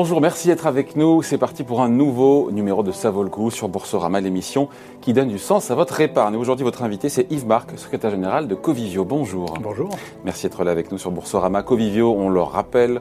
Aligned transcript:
Bonjour, 0.00 0.20
merci 0.20 0.46
d'être 0.46 0.68
avec 0.68 0.94
nous. 0.94 1.22
C'est 1.22 1.38
parti 1.38 1.64
pour 1.64 1.82
un 1.82 1.88
nouveau 1.88 2.52
numéro 2.52 2.84
de 2.84 2.92
Ça 2.92 3.12
sur 3.50 3.68
Boursorama, 3.68 4.20
l'émission 4.20 4.68
qui 5.00 5.12
donne 5.12 5.26
du 5.26 5.40
sens 5.40 5.72
à 5.72 5.74
votre 5.74 6.00
épargne. 6.00 6.36
Aujourd'hui, 6.36 6.62
votre 6.62 6.84
invité, 6.84 7.08
c'est 7.08 7.26
Yves 7.32 7.48
Marc, 7.48 7.76
secrétaire 7.76 8.12
général 8.12 8.46
de 8.46 8.54
Covivio. 8.54 9.04
Bonjour. 9.04 9.54
Bonjour. 9.60 9.90
Merci 10.24 10.46
d'être 10.46 10.62
là 10.62 10.70
avec 10.70 10.92
nous 10.92 10.98
sur 10.98 11.10
Boursorama. 11.10 11.64
Covivio, 11.64 12.14
on 12.16 12.28
le 12.28 12.40
rappelle, 12.40 13.00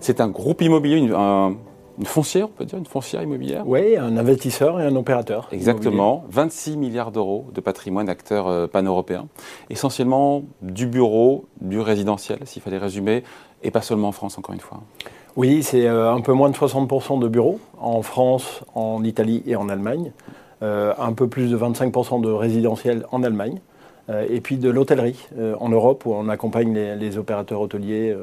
c'est 0.00 0.22
un 0.22 0.28
groupe 0.28 0.62
immobilier, 0.62 0.96
une, 0.96 1.12
une 1.12 2.06
foncière, 2.06 2.46
on 2.46 2.56
peut 2.56 2.64
dire, 2.64 2.78
une 2.78 2.86
foncière 2.86 3.22
immobilière 3.22 3.68
Oui, 3.68 3.98
un 3.98 4.16
investisseur 4.16 4.80
et 4.80 4.86
un 4.86 4.96
opérateur. 4.96 5.46
Exactement. 5.52 6.24
26 6.30 6.78
milliards 6.78 7.12
d'euros 7.12 7.48
de 7.52 7.60
patrimoine 7.60 8.08
acteur 8.08 8.48
euh, 8.48 8.66
pan-européen. 8.66 9.28
Essentiellement 9.68 10.44
du 10.62 10.86
bureau, 10.86 11.44
du 11.60 11.80
résidentiel, 11.80 12.38
s'il 12.46 12.62
fallait 12.62 12.78
résumer, 12.78 13.24
et 13.62 13.70
pas 13.70 13.82
seulement 13.82 14.08
en 14.08 14.12
France, 14.12 14.38
encore 14.38 14.54
une 14.54 14.60
fois. 14.62 14.80
Oui, 15.36 15.62
c'est 15.62 15.86
euh, 15.86 16.12
un 16.12 16.20
peu 16.20 16.32
moins 16.32 16.50
de 16.50 16.56
60% 16.56 17.20
de 17.20 17.28
bureaux 17.28 17.60
en 17.78 18.02
France, 18.02 18.62
en 18.74 19.04
Italie 19.04 19.42
et 19.46 19.56
en 19.56 19.68
Allemagne. 19.68 20.12
Euh, 20.62 20.92
un 20.98 21.12
peu 21.12 21.28
plus 21.28 21.50
de 21.50 21.56
25% 21.56 22.20
de 22.20 22.30
résidentiel 22.30 23.06
en 23.12 23.22
Allemagne. 23.22 23.60
Euh, 24.08 24.26
et 24.28 24.40
puis 24.40 24.56
de 24.56 24.68
l'hôtellerie 24.68 25.28
en 25.58 25.68
Europe, 25.68 26.04
où 26.04 26.12
on 26.12 26.28
accompagne 26.28 26.74
les, 26.74 27.18
opérateurs 27.18 27.60
hôteliers 27.60 28.16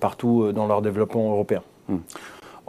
partout 0.00 0.52
dans 0.52 0.66
leur 0.66 0.82
développement 0.82 1.30
européen. 1.30 1.62
Hmm. 1.88 1.98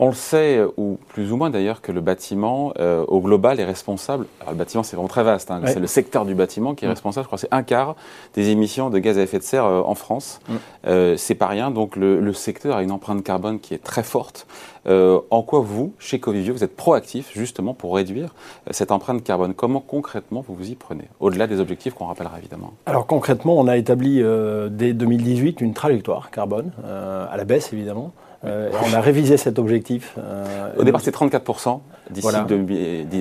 On 0.02 0.08
le 0.08 0.14
sait, 0.14 0.62
ou 0.78 0.98
plus 1.10 1.34
ou 1.34 1.36
moins 1.36 1.50
d'ailleurs, 1.50 1.82
que 1.82 1.92
le 1.92 2.00
bâtiment, 2.00 2.72
euh, 2.80 3.04
au 3.10 3.20
global, 3.20 3.60
est 3.60 3.66
responsable. 3.66 4.28
Alors, 4.40 4.54
le 4.54 4.58
bâtiment, 4.58 4.82
c'est 4.82 4.96
vraiment 4.96 5.10
très 5.10 5.26
vaste. 5.26 5.52
Hein, 5.52 5.60
c'est 5.66 5.82
le 5.82 5.88
secteur 5.88 6.24
du 6.24 6.36
bâtiment 6.36 6.74
qui 6.74 6.86
est 6.86 6.88
responsable. 6.88 7.26
Je 7.26 7.28
crois 7.28 7.38
c'est 7.38 7.54
un 7.54 7.64
quart 7.64 7.98
des 8.34 8.48
émissions 8.48 8.90
de 8.90 8.98
gaz 8.98 9.18
à 9.18 9.24
effet 9.24 9.40
de 9.40 9.44
serre 9.44 9.66
euh, 9.66 9.82
en 9.82 9.96
France. 9.96 10.40
Mm. 10.48 10.54
Euh, 10.88 11.18
c'est 11.18 11.36
pas 11.36 11.48
rien. 11.48 11.70
Donc, 11.70 11.98
le, 11.98 12.32
secteur 12.32 12.78
a 12.78 12.84
une 12.84 12.92
empreinte 12.92 13.24
carbone 13.24 13.60
qui 13.60 13.74
est 13.74 13.84
très 13.84 14.04
forte. 14.04 14.48
en 14.88 15.44
quoi 15.44 15.60
vous, 15.60 15.92
chez 16.00 16.20
Covivio, 16.22 16.54
vous 16.54 16.64
êtes 16.64 16.78
proactif 16.78 17.32
justement 17.34 17.74
pour 17.74 17.94
réduire 17.94 18.34
cette 18.72 18.94
empreinte 18.94 19.22
carbone? 19.22 19.54
Comment 19.54 19.82
concrètement 19.82 20.46
vous 20.48 20.56
vous 20.56 20.70
y 20.70 20.76
prenez? 20.76 21.10
Au-delà 21.20 21.46
des 21.48 21.60
objectifs 21.60 21.94
qu'on 21.94 22.06
rappellera 22.06 22.38
évidemment. 22.40 22.72
Alors 22.86 23.06
concrètement, 23.06 23.60
on 23.60 23.68
a 23.68 23.76
établi 23.76 24.24
dès 24.72 24.94
2018 24.94 25.60
une 25.60 25.74
trajectoire 25.74 26.32
carbone 26.32 26.72
à 26.86 27.36
la 27.36 27.44
baisse 27.44 27.74
évidemment. 27.74 28.14
Euh, 28.46 28.70
on 28.90 28.94
a 28.94 29.02
révisé 29.02 29.36
cet 29.38 29.60
objectif. 29.60 30.16
Euh, 30.18 30.70
Au 30.78 30.84
départ, 30.84 31.02
c'est 31.02 31.14
34% 31.14 31.80
d'ici 32.10 32.28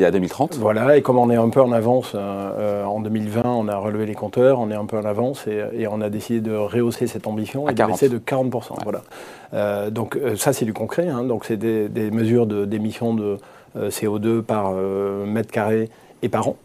à 0.05 0.10
2030. 0.10 0.55
Voilà, 0.56 0.97
et 0.97 1.02
comme 1.02 1.19
on 1.19 1.28
est 1.30 1.36
un 1.36 1.48
peu 1.48 1.60
en 1.60 1.72
avance, 1.72 2.12
euh, 2.14 2.84
en 2.84 3.00
2020, 3.00 3.42
on 3.44 3.69
a 3.69 3.77
relevé 3.77 4.06
les 4.06 4.14
compteurs, 4.14 4.60
on 4.60 4.70
est 4.70 4.77
un 4.77 4.86
peu 4.86 4.97
en 4.97 5.05
avance 5.05 5.47
et, 5.47 5.86
on 5.88 6.00
a 6.00 6.08
décidé 6.08 6.41
de 6.41 6.55
rehausser 6.55 7.06
cette 7.06 7.27
ambition 7.27 7.69
et 7.69 7.75
de 7.75 7.84
baisser 7.84 8.08
de 8.08 8.19
40%. 8.19 8.75
Voilà. 8.84 9.91
donc 9.91 10.19
ça, 10.36 10.52
c'est 10.52 10.64
du 10.64 10.72
concret. 10.72 11.08
Hein. 11.08 11.25
donc 11.25 11.44
c'est 11.44 11.56
des, 11.56 12.10
mesures 12.10 12.47
d'émissions 12.47 13.14
de, 13.14 13.38
CO2 13.77 14.42
par 14.42 14.72
mètre 14.72 15.50
carré 15.50 15.88
et 16.22 16.28
par 16.28 16.48
an. 16.48 16.56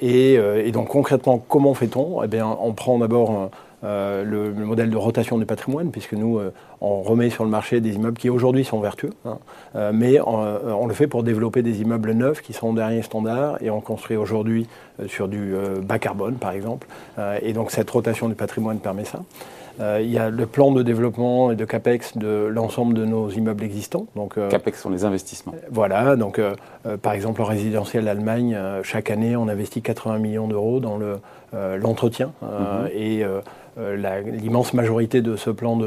Et, 0.00 0.34
et, 0.34 0.72
donc 0.72 0.88
concrètement, 0.88 1.38
comment 1.38 1.72
fait-on? 1.72 2.22
Eh 2.22 2.26
bien, 2.26 2.56
on 2.60 2.72
prend 2.72 2.98
d'abord 2.98 3.50
euh, 3.84 4.22
le, 4.24 4.52
modèle 4.52 4.90
de 4.90 4.96
rotation 4.96 5.38
du 5.38 5.46
patrimoine, 5.46 5.90
puisque 5.90 6.12
nous, 6.12 6.38
euh, 6.38 6.52
on 6.80 7.02
remet 7.02 7.30
sur 7.30 7.42
le 7.42 7.50
marché 7.50 7.80
des 7.80 7.94
immeubles 7.94 8.16
qui 8.16 8.30
aujourd'hui 8.30 8.64
sont 8.64 8.80
vertueux, 8.80 9.10
hein. 9.24 9.38
euh, 9.74 9.90
mais 9.92 10.20
on, 10.20 10.86
le 10.86 10.94
fait 10.94 11.08
pour 11.08 11.24
développer 11.24 11.62
des 11.62 11.80
immeubles 11.82 12.12
neufs 12.12 12.42
qui 12.42 12.52
sont 12.52 12.72
dernier 12.72 13.02
standard, 13.02 13.60
et 13.60 13.70
on 13.70 13.80
construit 13.80 14.16
aujourd'hui 14.16 14.68
sur 15.06 15.26
du 15.26 15.54
bas 15.82 15.98
carbone, 15.98 16.34
par 16.34 16.52
exemple. 16.52 16.86
et 17.40 17.52
donc 17.52 17.70
cette 17.70 17.90
rotation 17.90 18.28
du 18.28 18.34
patrimoine 18.34 18.78
permet 18.78 19.04
ça. 19.04 19.20
il 20.00 20.10
y 20.10 20.18
a 20.18 20.30
le 20.30 20.46
plan 20.46 20.70
de 20.70 20.82
développement 20.82 21.50
et 21.50 21.56
de 21.56 21.64
CAPEX 21.64 22.16
de 22.18 22.46
l'ensemble 22.46 22.94
de 22.94 23.04
nos 23.04 23.30
immeubles 23.30 23.64
existants. 23.64 24.06
Donc, 24.16 24.34
CAPEX 24.48 24.80
sont 24.80 24.90
les 24.90 25.04
investissements. 25.04 25.54
Voilà, 25.70 26.16
donc 26.16 26.40
par 27.02 27.12
exemple 27.12 27.40
en 27.42 27.46
résidentiel 27.46 28.06
Allemagne, 28.08 28.56
chaque 28.82 29.10
année 29.10 29.34
on 29.36 29.48
investit 29.48 29.82
80 29.82 30.18
millions 30.18 30.48
d'euros 30.48 30.80
dans 30.80 30.98
l'entretien 31.52 32.32
le, 32.42 32.48
mhm. 32.48 32.88
et 32.94 33.24
euh, 33.24 33.40
l'immense 33.76 34.74
majorité 34.74 35.22
de 35.22 35.36
ce 35.36 35.50
plan 35.50 35.78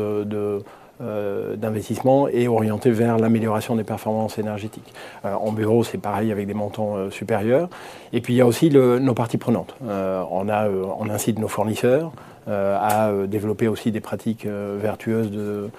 euh, 1.01 1.57
d'investissement 1.57 2.29
est 2.29 2.47
orienté 2.47 2.90
vers 2.90 3.18
l'amélioration 3.18 3.75
des 3.75 3.84
performances 3.84 4.38
énergétiques. 4.38 4.94
Euh, 5.25 5.34
en 5.34 5.51
bureau, 5.51 5.84
c'est 5.84 5.97
pareil 5.97 6.31
avec 6.31 6.47
des 6.47 6.53
montants 6.53 7.09
supérieurs. 7.12 7.69
Et 8.13 8.22
puis 8.22 8.34
il 8.34 8.38
y 8.38 8.41
a 8.41 8.47
aussi 8.47 8.69
nos 8.69 9.13
parties 9.13 9.38
prenantes. 9.38 9.75
on, 9.81 10.50
a, 10.50 10.69
incite 11.09 11.38
nos 11.40 11.50
fournisseurs 11.50 12.12
à 12.47 13.12
développer 13.28 13.68
aussi 13.68 13.91
des 13.91 14.00
pratiques 14.00 14.46
vertueuses 14.46 15.31
de, 15.31 15.69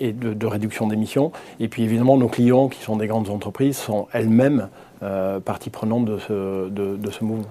et, 0.00 0.12
de, 0.12 0.46
réduction 0.46 0.88
d'émissions. 0.88 1.32
Et 1.60 1.68
puis 1.68 1.84
évidemment, 1.84 2.16
nos 2.18 2.28
clients, 2.28 2.68
qui 2.68 2.82
sont 2.82 2.96
des 2.96 3.06
grandes 3.06 3.30
entreprises, 3.30 3.78
sont 3.78 4.08
elles-mêmes 4.12 4.68
parties 5.44 5.70
prenantes 5.70 6.04
de 6.04 6.18
ce 6.18 7.24
mouvement. 7.24 7.48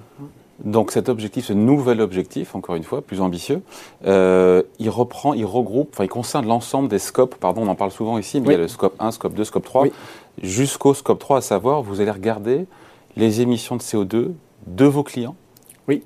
Donc 0.64 0.92
cet 0.92 1.10
objectif, 1.10 1.46
ce 1.46 1.54
nouvel 1.54 2.00
objectif, 2.00 2.56
encore 2.56 2.76
une 2.76 2.84
fois, 2.84 3.02
plus 3.02 3.20
ambitieux, 3.20 3.62
euh, 4.06 4.64
il 4.80 4.90
reprend, 4.90 5.34
il 5.34 5.46
regroupe, 5.46 5.90
enfin 5.92 6.06
il 6.06 6.10
concerne 6.10 6.48
l'ensemble 6.48 6.88
des 6.88 7.00
scopes, 7.00 7.36
pardon, 7.36 7.64
on 7.64 7.68
en 7.68 7.76
parle 7.76 7.92
souvent 7.92 8.18
ici, 8.18 8.40
mais 8.40 8.48
il 8.48 8.52
y 8.54 8.56
a 8.56 8.60
le 8.60 8.70
scope 8.70 8.96
1, 9.00 9.12
scope 9.12 9.34
2, 9.34 9.44
scope 9.44 9.66
3, 9.66 9.88
jusqu'au 10.42 10.94
scope 10.94 11.20
3, 11.20 11.40
à 11.40 11.42
savoir, 11.42 11.82
vous 11.82 12.00
allez 12.00 12.12
regarder 12.12 12.68
les 13.18 13.42
émissions 13.42 13.76
de 13.76 13.82
CO2 13.82 14.32
de 14.68 14.86
vos 14.86 15.04
clients 15.04 15.36
Oui. 15.90 16.04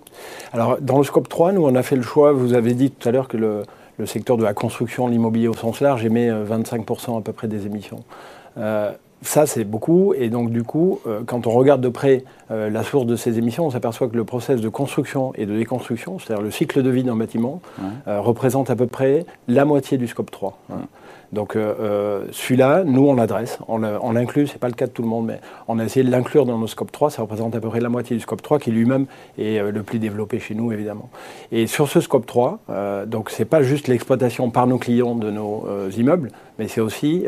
Alors 0.51 0.77
dans 0.81 0.97
le 0.97 1.03
scope 1.03 1.29
3, 1.29 1.51
nous 1.51 1.65
on 1.65 1.75
a 1.75 1.83
fait 1.83 1.95
le 1.95 2.01
choix, 2.01 2.31
vous 2.31 2.53
avez 2.53 2.73
dit 2.73 2.89
tout 2.89 3.07
à 3.07 3.11
l'heure 3.11 3.27
que 3.27 3.37
le, 3.37 3.63
secteur 4.05 4.37
de 4.37 4.43
la 4.43 4.53
construction, 4.53 5.07
l'immobilier 5.07 5.47
au 5.47 5.53
sens 5.53 5.79
large, 5.81 6.05
émet 6.05 6.29
25% 6.31 7.15
euh, 7.15 7.17
à 7.19 7.21
peu 7.21 7.33
près 7.33 7.47
des 7.47 7.67
émissions. 7.67 8.03
Euh, 8.57 8.93
ça, 9.21 9.45
c'est 9.45 9.63
beaucoup. 9.63 10.13
Et 10.13 10.29
donc, 10.29 10.49
du 10.49 10.63
coup, 10.63 10.99
euh, 11.05 11.21
quand 11.25 11.45
on 11.45 11.51
regarde 11.51 11.81
de 11.81 11.89
près 11.89 12.23
euh, 12.51 12.69
la 12.69 12.83
source 12.83 13.05
de 13.05 13.15
ces 13.15 13.37
émissions, 13.37 13.65
on 13.65 13.71
s'aperçoit 13.71 14.07
que 14.07 14.15
le 14.15 14.23
process 14.23 14.61
de 14.61 14.69
construction 14.69 15.33
et 15.35 15.45
de 15.45 15.55
déconstruction, 15.55 16.19
c'est-à-dire 16.19 16.43
le 16.43 16.51
cycle 16.51 16.81
de 16.81 16.89
vie 16.89 17.03
d'un 17.03 17.17
bâtiment, 17.17 17.61
euh, 18.07 18.21
représente 18.21 18.69
à 18.69 18.75
peu 18.75 18.87
près 18.87 19.25
la 19.47 19.65
moitié 19.65 19.97
du 19.97 20.07
scope 20.07 20.31
3. 20.31 20.57
Donc 21.31 21.55
euh, 21.55 21.75
euh, 21.79 22.25
celui-là, 22.31 22.83
nous 22.83 23.07
on 23.07 23.13
l'adresse, 23.13 23.59
on 23.67 23.77
l'inclut, 24.11 24.47
ce 24.47 24.53
n'est 24.53 24.59
pas 24.59 24.67
le 24.67 24.73
cas 24.73 24.87
de 24.87 24.91
tout 24.91 25.03
le 25.03 25.07
monde, 25.07 25.27
mais 25.27 25.39
on 25.67 25.77
a 25.79 25.85
essayé 25.85 26.03
de 26.03 26.11
l'inclure 26.11 26.45
dans 26.45 26.57
nos 26.57 26.67
scope 26.67 26.91
3, 26.91 27.11
ça 27.11 27.21
représente 27.21 27.55
à 27.55 27.59
peu 27.59 27.69
près 27.69 27.79
la 27.79 27.89
moitié 27.89 28.15
du 28.15 28.21
scope 28.21 28.41
3 28.41 28.59
qui 28.59 28.71
lui-même 28.71 29.05
est 29.37 29.59
euh, 29.59 29.71
le 29.71 29.83
plus 29.83 29.99
développé 29.99 30.39
chez 30.39 30.55
nous 30.55 30.71
évidemment. 30.71 31.09
Et 31.51 31.67
sur 31.67 31.87
ce 31.87 32.01
scope 32.01 32.25
3, 32.25 32.59
donc 33.07 33.29
c'est 33.29 33.45
pas 33.45 33.61
juste 33.61 33.87
l'exploitation 33.87 34.49
par 34.49 34.67
nos 34.67 34.77
clients 34.77 35.15
de 35.15 35.29
nos 35.31 35.65
immeubles, 35.97 36.31
mais 36.57 36.67
c'est 36.67 36.81
aussi 36.81 37.25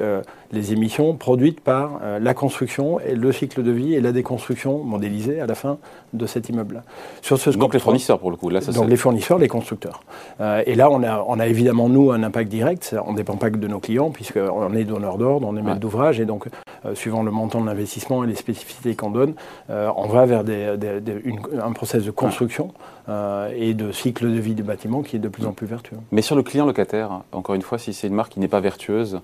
les 0.51 0.73
émissions 0.73 1.16
produites 1.16 1.59
par 1.62 2.00
la 2.19 2.33
construction 2.33 3.00
et 3.00 3.16
le 3.16 3.31
cycle 3.31 3.63
de 3.63 3.72
vie 3.72 3.95
et 3.95 4.01
la 4.01 4.12
déconstruction 4.12 4.83
modélisée 4.83 5.39
à 5.39 5.45
la 5.45 5.56
fin 5.56 5.78
de 6.13 6.25
cet 6.25 6.50
immeuble-là. 6.50 6.83
Sur 7.22 7.38
ce 7.38 7.50
donc 7.51 7.73
les 7.73 7.79
fournisseurs 7.79 8.19
pour 8.19 8.31
le 8.31 8.38
coup, 8.38 8.50
là 8.50 8.62
ça 8.62 8.72
Donc 8.72 8.89
les 8.89 8.97
fournisseurs, 8.97 9.39
les 9.39 9.47
constructeurs. 9.47 10.03
et 10.39 10.75
là 10.75 10.89
on 10.89 11.03
a, 11.03 11.23
on 11.28 11.39
a 11.39 11.47
évidemment 11.47 11.89
nous 11.89 12.12
un 12.12 12.23
impact 12.23 12.50
direct, 12.50 12.95
on 13.06 13.12
ne 13.12 13.18
dépend 13.18 13.35
pas 13.35 13.50
que 13.50 13.57
de 13.57 13.68
nos 13.68 13.79
clients 13.79 13.91
puisqu'on 14.13 14.74
est 14.74 14.84
donneur 14.84 15.18
d'ordre, 15.18 15.47
on 15.47 15.56
est 15.56 15.62
maître 15.62 15.79
d'ouvrage, 15.79 16.19
et 16.19 16.25
donc, 16.25 16.46
euh, 16.85 16.96
suivant 16.96 17.24
le 17.24 17.31
montant 17.31 17.62
de 17.62 17.66
l'investissement 17.66 18.24
et 18.24 18.28
les 18.28 18.35
spécificités 18.35 18.96
qu'on 18.96 19.12
donne, 19.12 19.34
euh, 19.69 19.90
on 19.96 20.07
va 20.07 20.25
vers 20.25 20.44
un 20.44 21.72
process 21.74 22.03
de 22.03 22.12
construction 22.12 22.72
euh, 23.09 23.51
et 23.56 23.74
de 23.74 23.91
cycle 23.91 24.25
de 24.25 24.40
vie 24.40 24.56
du 24.56 24.63
bâtiment 24.63 25.01
qui 25.01 25.16
est 25.18 25.19
de 25.19 25.28
plus 25.28 25.46
en 25.46 25.51
plus 25.51 25.68
vertueux. 25.68 25.97
Mais 26.12 26.22
sur 26.22 26.35
le 26.35 26.44
client 26.44 26.66
locataire, 26.66 27.22
encore 27.31 27.56
une 27.56 27.62
fois, 27.62 27.78
si 27.78 27.94
c'est 27.94 28.07
une 28.07 28.16
marque 28.16 28.34
qui 28.34 28.40
n'est 28.40 28.47
pas 28.47 28.62
vertueuse, 28.62 29.19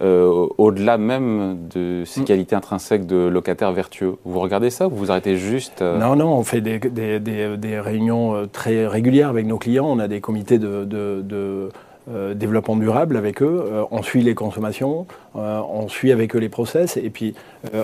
au-delà 0.00 0.96
même 0.96 1.66
de 1.74 2.04
ses 2.06 2.20
mm. 2.20 2.24
qualités 2.24 2.54
intrinsèques 2.54 3.04
de 3.04 3.16
locataire 3.16 3.72
vertueux. 3.72 4.14
Vous 4.24 4.38
regardez 4.38 4.70
ça 4.70 4.86
ou 4.86 4.90
vous 4.90 5.10
arrêtez 5.10 5.36
juste 5.36 5.82
Non, 5.82 6.14
non, 6.14 6.34
on 6.34 6.44
fait 6.44 6.60
des, 6.60 7.80
réunions 7.80 8.46
très 8.52 8.86
régulières 8.86 9.30
avec 9.30 9.46
nos 9.46 9.58
clients. 9.58 9.86
On 9.88 9.98
a 9.98 10.06
des 10.06 10.20
comités 10.20 10.60
de, 10.60 11.68
euh, 12.10 12.32
développement 12.32 12.76
durable 12.76 13.16
avec 13.16 13.42
eux, 13.42 13.64
euh, 13.70 13.84
on 13.90 14.02
suit 14.02 14.22
les 14.22 14.34
consommations, 14.34 15.06
euh, 15.36 15.60
on 15.68 15.88
suit 15.88 16.10
avec 16.10 16.34
eux 16.34 16.38
les 16.38 16.48
process, 16.48 16.96
et 16.96 17.10
puis 17.10 17.34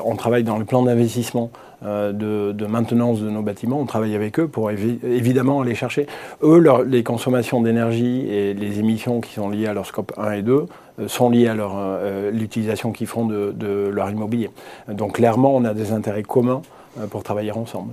on 0.05 0.17
travaille 0.17 0.45
dans 0.45 0.57
le 0.57 0.65
plan 0.65 0.83
d'investissement 0.83 1.51
de, 1.83 2.67
maintenance 2.67 3.21
de 3.21 3.29
nos 3.29 3.43
bâtiments, 3.43 3.81
on 3.81 3.87
travaille 3.87 4.15
avec 4.15 4.39
eux 4.39 4.49
pour 4.49 4.71
évidemment 4.71 5.61
aller 5.61 5.75
chercher, 5.75 6.07
eux, 6.43 6.65
les 6.87 7.03
consommations 7.03 7.61
d'énergie 7.61 8.27
et 8.31 8.55
les 8.55 8.79
émissions 8.79 9.21
qui 9.21 9.35
sont 9.35 9.51
liées 9.51 9.67
à 9.67 9.75
leur 9.75 9.85
scope 9.85 10.13
1 10.17 10.33
et 10.33 10.43
2 10.43 10.67
sont 11.09 11.29
liées 11.29 11.49
à 11.49 12.31
l'utilisation 12.31 12.93
qu'ils 12.93 13.09
font 13.09 13.27
de, 13.27 13.53
de, 13.55 13.91
leur 13.93 14.09
immobilier. 14.11 14.51
Donc 14.89 15.15
clairement, 15.15 15.55
on 15.55 15.65
a 15.65 15.75
des 15.75 15.93
intérêts 15.93 16.23
communs 16.23 16.63
pour 17.11 17.23
travailler 17.25 17.53
ensemble. 17.53 17.93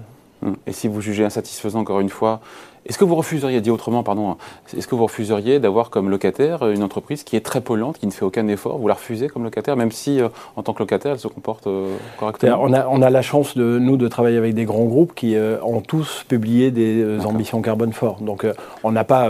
Et 0.66 0.72
si 0.72 0.88
vous 0.88 1.01
jugez 1.01 1.25
insatisfaisant, 1.25 1.80
encore 1.80 2.00
une 2.00 2.10
fois, 2.10 2.42
Est-ce 2.88 2.98
que 2.98 3.06
vous 3.06 3.16
refuseriez, 3.16 3.62
dit 3.62 3.69
autrement, 3.69 4.01
pardon, 4.01 4.38
est-ce 4.75 4.88
que 4.88 4.95
vous 4.95 5.04
refuseriez 5.04 5.60
d'avoir 5.60 5.92
comme 5.92 6.10
locataire 6.10 6.68
une 6.68 6.81
entreprise 6.81 7.24
qui 7.24 7.36
est 7.36 7.42
très 7.45 7.62
polluante, 7.62 8.00
qui 8.00 8.07
ne 8.07 8.12
fait 8.12 8.25
aucun 8.25 8.48
effort 8.48 8.80
Vous 8.80 8.88
la 8.88 8.95
refusez 8.95 9.28
comme 9.28 9.44
locataire, 9.44 9.75
même 9.75 9.92
si 9.92 10.19
euh, 10.19 10.30
en 10.56 10.63
tant 10.63 10.74
que 10.74 10.80
locataire, 10.80 11.12
elle 11.12 11.19
se 11.19 11.28
comporte 11.28 11.68
euh, 11.68 11.95
correctement? 12.18 12.57
On 12.60 12.74
a, 12.74 12.88
on 12.88 13.04
a, 13.04 13.12
la 13.12 13.22
chance, 13.22 13.56
de 13.56 13.78
nous, 13.78 13.98
de 13.98 14.07
travailler 14.07 14.38
avec 14.38 14.56
des 14.56 14.66
grands 14.66 14.86
groupes 14.86 15.13
qui 15.13 15.36
euh, 15.36 15.57
ont 15.62 15.81
tous 15.81 16.25
publié 16.28 16.72
des 16.72 17.24
ambitions 17.24 17.62
carbone 17.62 17.94
fortes. 17.94 18.24
Donc 18.24 18.48
on 18.83 18.92
n'a 18.92 19.04
pas, 19.04 19.30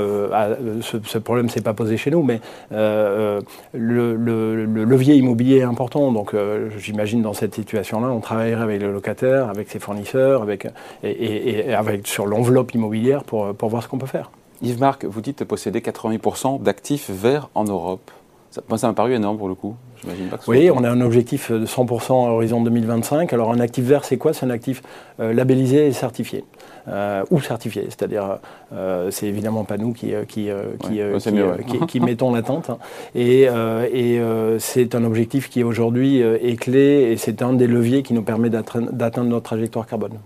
ce, 0.81 0.97
ce, 1.03 1.17
problème 1.17 1.47
ne 1.47 1.51
s'est 1.51 1.61
pas 1.61 1.73
posé 1.73 1.97
chez 1.97 2.11
nous, 2.11 2.23
mais 2.23 2.39
le, 2.71 3.41
le, 3.73 4.65
levier 4.65 5.15
immobilier 5.15 5.57
est 5.57 5.63
important. 5.63 6.11
Donc 6.11 6.33
j'imagine 6.77 7.21
dans 7.21 7.33
cette 7.33 7.55
situation-là, 7.55 8.07
on 8.07 8.19
travaillerait 8.19 8.61
avec 8.61 8.81
le 8.81 8.93
locataire, 8.93 9.49
avec 9.49 9.69
ses 9.69 9.79
fournisseurs, 9.79 10.41
avec, 10.41 10.67
et, 11.03 11.67
et 11.67 11.73
avec 11.73 12.07
sur 12.07 12.25
l'enveloppe 12.25 12.73
immobilière 12.73 13.23
pour 13.23 13.40
pour, 13.57 13.69
voir 13.69 13.83
ce 13.83 13.87
qu'on 13.87 13.97
peut 13.97 14.07
faire. 14.07 14.31
Yves-Marc, 14.61 15.05
vous 15.05 15.21
dites 15.21 15.43
posséder 15.43 15.79
80% 15.79 16.61
d'actifs 16.61 17.09
verts 17.09 17.49
en 17.55 17.63
Europe. 17.63 18.11
Ça, 18.51 18.61
moi, 18.67 18.77
ça 18.77 18.87
m'a 18.87 18.93
paru 18.93 19.13
énorme 19.13 19.37
pour 19.37 19.47
le 19.47 19.55
coup. 19.55 19.75
Pas 20.29 20.37
que 20.37 20.49
oui, 20.49 20.69
on 20.71 20.83
a 20.83 20.89
un 20.89 21.01
objectif 21.01 21.51
de 21.51 21.65
100% 21.65 22.11
à 22.11 22.31
horizon 22.31 22.61
2025. 22.61 23.31
Alors, 23.33 23.51
un 23.51 23.59
actif 23.59 23.85
vert, 23.85 24.03
c'est 24.03 24.17
quoi? 24.17 24.33
C'est 24.33 24.45
un 24.45 24.49
actif 24.49 24.81
euh, 25.19 25.33
labellisé 25.33 25.87
et 25.87 25.93
certifié. 25.93 26.43
Euh, 26.87 27.23
ou 27.29 27.39
certifié, 27.39 27.83
c'est-à-dire 27.85 28.39
euh, 28.73 29.11
c'est 29.11 29.27
évidemment 29.27 29.63
pas 29.65 29.77
nous 29.77 29.93
qui, 29.93 30.13
qui, 30.27 30.49
qui, 31.87 31.99
mettons 31.99 32.33
l'attente. 32.33 32.71
Hein. 32.71 32.79
Et, 33.13 33.43
et 33.43 34.21
c'est 34.57 34.95
un 34.95 35.03
objectif 35.03 35.49
qui 35.49 35.63
aujourd'hui 35.63 36.21
est 36.21 36.59
clé 36.59 37.11
et 37.11 37.17
c'est 37.17 37.43
un 37.43 37.53
des 37.53 37.67
leviers 37.67 38.01
qui 38.01 38.15
nous 38.15 38.23
permet 38.23 38.49
d'atteindre 38.49 39.29
notre 39.29 39.43
trajectoire 39.43 39.85
carbone. 39.85 40.17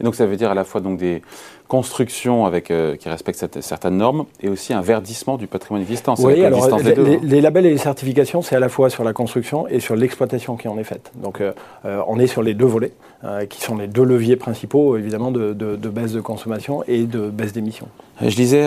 Et 0.00 0.04
donc 0.04 0.14
ça 0.14 0.26
veut 0.26 0.36
dire 0.36 0.50
à 0.50 0.54
la 0.54 0.64
fois 0.64 0.80
donc 0.80 0.98
des 0.98 1.22
constructions 1.68 2.46
avec, 2.46 2.70
euh, 2.70 2.96
qui 2.96 3.08
respectent 3.08 3.60
certaines 3.60 3.96
normes 3.96 4.26
et 4.40 4.48
aussi 4.48 4.72
un 4.72 4.80
verdissement 4.80 5.36
du 5.36 5.46
patrimoine 5.46 5.82
existant. 5.82 6.14
Oui, 6.18 6.44
alors 6.44 6.78
les, 6.78 7.18
les, 7.18 7.40
labels 7.40 7.66
et 7.66 7.70
les 7.70 7.78
certifications, 7.78 8.42
c'est 8.42 8.54
à 8.54 8.60
la 8.60 8.68
fois 8.68 8.90
sur 8.90 9.04
la 9.04 9.12
construction 9.12 9.66
et 9.68 9.80
sur 9.80 9.96
l'exploitation 9.96 10.56
qui 10.56 10.68
en 10.68 10.78
est 10.78 10.84
faite. 10.84 11.12
Donc 11.16 11.40
euh, 11.40 11.52
euh, 11.84 12.02
on 12.06 12.18
est 12.18 12.26
sur 12.26 12.42
les 12.42 12.54
deux 12.54 12.66
volets, 12.66 12.92
qui 13.50 13.60
sont 13.60 13.76
les 13.76 13.88
deux 13.88 14.04
leviers 14.04 14.36
principaux 14.36 14.96
évidemment 14.96 15.32
de, 15.32 15.52
de, 15.52 15.88
baisse 15.88 16.12
de 16.12 16.20
consommation 16.20 16.84
et 16.86 17.04
de 17.04 17.28
baisse 17.28 17.52
d'émissions. 17.52 17.88
Je 18.20 18.36
disais 18.36 18.62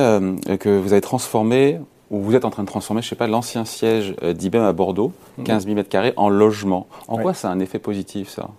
que 0.60 0.78
vous 0.78 0.92
avez 0.92 1.02
transformé 1.02 1.80
ou 2.12 2.20
vous 2.20 2.36
êtes 2.36 2.44
en 2.44 2.50
train 2.50 2.64
de 2.64 2.68
transformer, 2.68 3.02
je 3.02 3.08
ne 3.08 3.10
sais 3.10 3.16
pas, 3.16 3.28
l'ancien 3.28 3.64
siège 3.64 4.16
d'IBM 4.22 4.64
à 4.64 4.74
Bordeaux, 4.74 5.14
15 5.46 5.66
000 5.66 5.80
m2, 5.80 6.14
en 6.18 6.28
logement. 6.28 6.88
En 7.08 7.18
quoi 7.20 7.34
ça 7.34 7.50
a 7.50 7.52
un 7.54 7.60
effet 7.60 7.80
positif, 7.80 8.28
ça? 8.30 8.50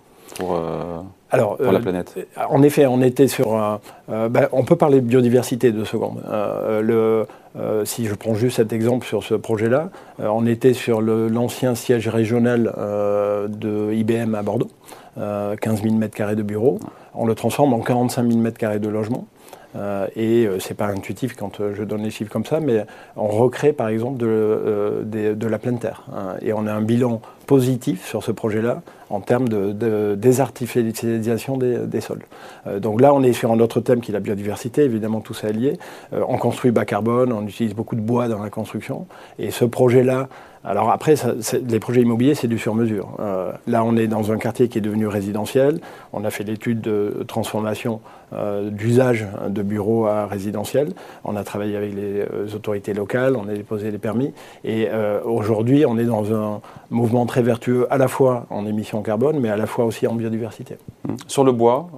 Pour, 0.41 0.55
euh, 0.55 1.01
Alors, 1.29 1.57
pour 1.57 1.71
la 1.71 1.79
euh, 1.79 1.81
planète 1.81 2.15
En 2.49 2.63
effet, 2.63 2.87
on 2.87 3.01
était 3.01 3.27
sur. 3.27 3.79
Euh, 4.09 4.29
ben, 4.29 4.47
on 4.51 4.63
peut 4.63 4.75
parler 4.75 5.01
de 5.01 5.05
biodiversité 5.05 5.71
deux 5.71 5.85
secondes. 5.85 6.21
le, 6.27 7.27
si 7.85 8.05
je 8.05 8.15
prends 8.15 8.33
juste 8.33 8.57
cet 8.57 8.73
exemple 8.73 9.05
sur 9.05 9.23
ce 9.23 9.35
projet-là, 9.35 9.89
on 10.19 10.45
était 10.45 10.73
sur 10.73 11.01
l'ancien 11.01 11.75
siège 11.75 12.07
régional 12.07 12.73
de 13.49 13.93
IBM 13.93 14.35
à 14.35 14.41
Bordeaux, 14.41 14.71
15 15.17 15.83
000 15.83 15.95
m2 15.95 16.35
de 16.35 16.43
bureaux. 16.43 16.79
On 17.13 17.25
le 17.25 17.35
transforme 17.35 17.73
en 17.73 17.81
45 17.81 18.31
000 18.31 18.41
m2 18.41 18.79
de 18.79 18.89
logement. 18.89 19.27
Euh, 19.75 20.07
et 20.15 20.45
euh, 20.45 20.59
c'est 20.59 20.73
pas 20.73 20.87
intuitif 20.87 21.35
quand 21.35 21.59
euh, 21.59 21.73
je 21.75 21.83
donne 21.83 22.03
les 22.03 22.11
chiffres 22.11 22.31
comme 22.31 22.45
ça, 22.45 22.59
mais 22.59 22.85
on 23.15 23.27
recrée 23.27 23.71
par 23.71 23.87
exemple 23.87 24.17
de, 24.17 25.03
de, 25.05 25.47
la 25.47 25.59
pleine 25.59 25.79
terre. 25.79 26.03
Hein. 26.13 26.35
et 26.41 26.53
on 26.53 26.67
a 26.67 26.73
un 26.73 26.81
bilan 26.81 27.21
positif 27.51 28.07
sur 28.07 28.23
ce 28.23 28.31
projet-là 28.31 28.81
en 29.09 29.19
termes 29.19 29.49
de, 29.49 30.15
désartificialisation 30.15 31.57
des, 31.57 31.99
sols. 31.99 32.23
donc 32.79 33.01
là, 33.01 33.13
on 33.13 33.23
est 33.23 33.33
sur 33.33 33.51
un 33.51 33.59
autre 33.59 33.81
thème 33.81 33.99
qui 33.99 34.11
est 34.11 34.13
la 34.13 34.21
biodiversité, 34.21 34.83
évidemment 34.83 35.19
tout 35.19 35.33
ça 35.33 35.49
est 35.49 35.53
lié. 35.53 35.73
on 36.13 36.37
construit 36.37 36.71
bas 36.71 36.85
carbone, 36.85 37.33
on 37.33 37.45
utilise 37.45 37.73
beaucoup 37.75 37.97
de 37.97 38.01
bois 38.01 38.29
dans 38.29 38.41
la 38.41 38.49
construction, 38.49 39.07
et 39.37 39.51
ce 39.51 39.65
projet-là, 39.65 40.29
alors 40.63 40.91
après, 40.91 41.15
les 41.67 41.79
projets 41.79 42.01
immobiliers, 42.01 42.35
c'est 42.35 42.47
du 42.47 42.59
sur-mesure. 42.59 43.09
Euh, 43.19 43.51
là, 43.65 43.83
on 43.83 43.95
est 43.95 44.07
dans 44.07 44.31
un 44.31 44.37
quartier 44.37 44.67
qui 44.67 44.77
est 44.77 44.81
devenu 44.81 45.07
résidentiel. 45.07 45.79
On 46.13 46.23
a 46.23 46.29
fait 46.29 46.43
l'étude 46.43 46.81
de 46.81 47.25
transformation 47.27 47.99
euh, 48.33 48.69
d'usage 48.69 49.27
de 49.49 49.63
bureaux 49.63 50.05
à 50.05 50.27
résidentiel. 50.27 50.89
On 51.23 51.35
a 51.35 51.43
travaillé 51.43 51.75
avec 51.75 51.95
les 51.95 52.21
euh, 52.21 52.47
autorités 52.55 52.93
locales, 52.93 53.35
on 53.35 53.47
a 53.47 53.53
déposé 53.53 53.89
les 53.89 53.97
permis. 53.97 54.33
Et 54.63 54.87
aujourd'hui, 55.25 55.85
on 55.85 55.97
est 55.97 56.05
dans 56.05 56.33
un 56.33 56.61
mouvement 56.89 57.25
très 57.25 57.40
vertueux 57.41 57.87
à 57.89 57.97
la 57.97 58.07
fois 58.07 58.45
en 58.49 58.65
émissions 58.65 59.01
carbone, 59.01 59.39
mais 59.39 59.49
à 59.49 59.57
la 59.57 59.65
fois 59.65 59.85
aussi 59.85 60.07
en 60.07 60.15
biodiversité. 60.15 60.77
Mmh. 61.07 61.15
Sur 61.27 61.43
le 61.43 61.51
bois, 61.51 61.89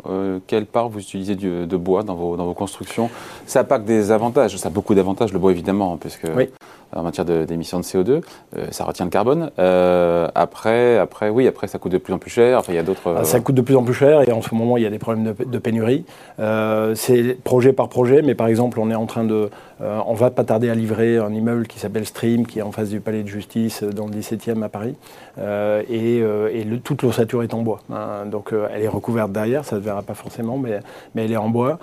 quelle 0.48 0.66
part 0.66 0.90
vous 0.90 1.00
utilisez 1.00 1.36
de 1.36 1.78
bois 1.78 2.04
dans 2.04 2.16
vos, 2.16 2.38
dans 2.38 2.46
vos 2.46 2.54
constructions? 2.54 3.10
Ça 3.46 3.60
n'a 3.60 3.64
pas 3.64 3.80
que 3.80 3.86
des 3.86 4.12
avantages, 4.12 4.56
ça 4.58 4.70
a 4.70 4.72
beaucoup 4.72 4.96
d'avantages, 4.96 5.34
le 5.34 5.40
bois 5.40 5.52
évidemment, 5.52 5.98
puisque 5.98 6.28
oui 6.36 6.50
en 6.96 7.04
matière 7.04 7.26
d'émissions 7.26 7.80
de, 7.80 7.84
CO2. 7.84 8.22
Euh, 8.58 8.68
ça 8.72 8.84
retient 8.84 9.06
le 9.06 9.12
carbone. 9.12 9.52
Euh, 9.60 10.28
après, 10.36 10.98
après, 10.98 11.30
oui, 11.30 11.48
après, 11.48 11.68
ça 11.68 11.80
coûte 11.80 11.92
de 11.92 11.98
plus 11.98 12.14
en 12.14 12.18
plus 12.18 12.32
cher. 12.32 12.60
Enfin, 12.60 12.72
il 12.74 12.76
y 12.76 12.80
a 12.80 12.84
d'autres. 12.84 13.16
Ah, 13.18 13.24
ça 13.24 13.40
coûte 13.40 13.56
de 13.56 13.62
plus 13.62 13.76
en 13.76 13.84
plus 13.84 13.94
cher 13.94 14.28
et 14.28 14.32
en 14.32 14.42
ce 14.42 14.54
moment, 14.54 14.78
il 14.78 14.84
y 14.84 14.86
a 14.86 14.90
des 14.90 15.00
problèmes 15.00 15.34
de, 15.38 15.58
pénurie. 15.58 16.06
Euh, 16.40 16.96
c'est 16.96 17.38
projet 17.44 17.74
par 17.74 17.90
projet, 17.90 18.22
mais 18.22 18.36
par 18.36 18.48
exemple, 18.48 18.80
on 18.80 18.90
est 18.90 18.96
en 18.96 19.06
train 19.06 19.24
de. 19.24 19.50
On 19.84 20.14
va 20.14 20.32
pas 20.32 20.44
tarder 20.44 20.70
à 20.70 20.76
livrer 20.76 21.18
un 21.18 21.34
immeuble 21.34 21.68
qui 21.68 21.80
s'appelle 21.80 22.06
Stream, 22.06 22.46
qui 22.46 22.60
est 22.60 22.62
en 22.62 22.72
face 22.72 22.90
du 22.90 23.00
palais 23.00 23.24
de 23.24 23.28
justice 23.28 23.84
dans 23.84 24.08
le 24.08 24.14
17e 24.14 24.64
à 24.64 24.70
Paris. 24.70 24.96
et, 25.38 26.18
et 26.20 26.66
toute 26.84 27.02
l'ossature 27.02 27.44
est 27.44 27.54
en 27.54 27.62
bois. 27.62 27.82
Hein. 27.92 28.26
donc, 28.26 28.54
elle 28.54 28.82
est 28.82 28.88
recouverte 28.88 29.32
derrière, 29.32 29.66
ça 29.66 29.76
ne 29.76 29.82
se 29.82 29.86
verra 29.86 30.02
pas 30.02 30.14
forcément, 30.14 30.58
mais, 30.58 30.80
elle 31.16 31.32
est 31.32 31.38
en 31.38 31.50
bois. 31.50 31.80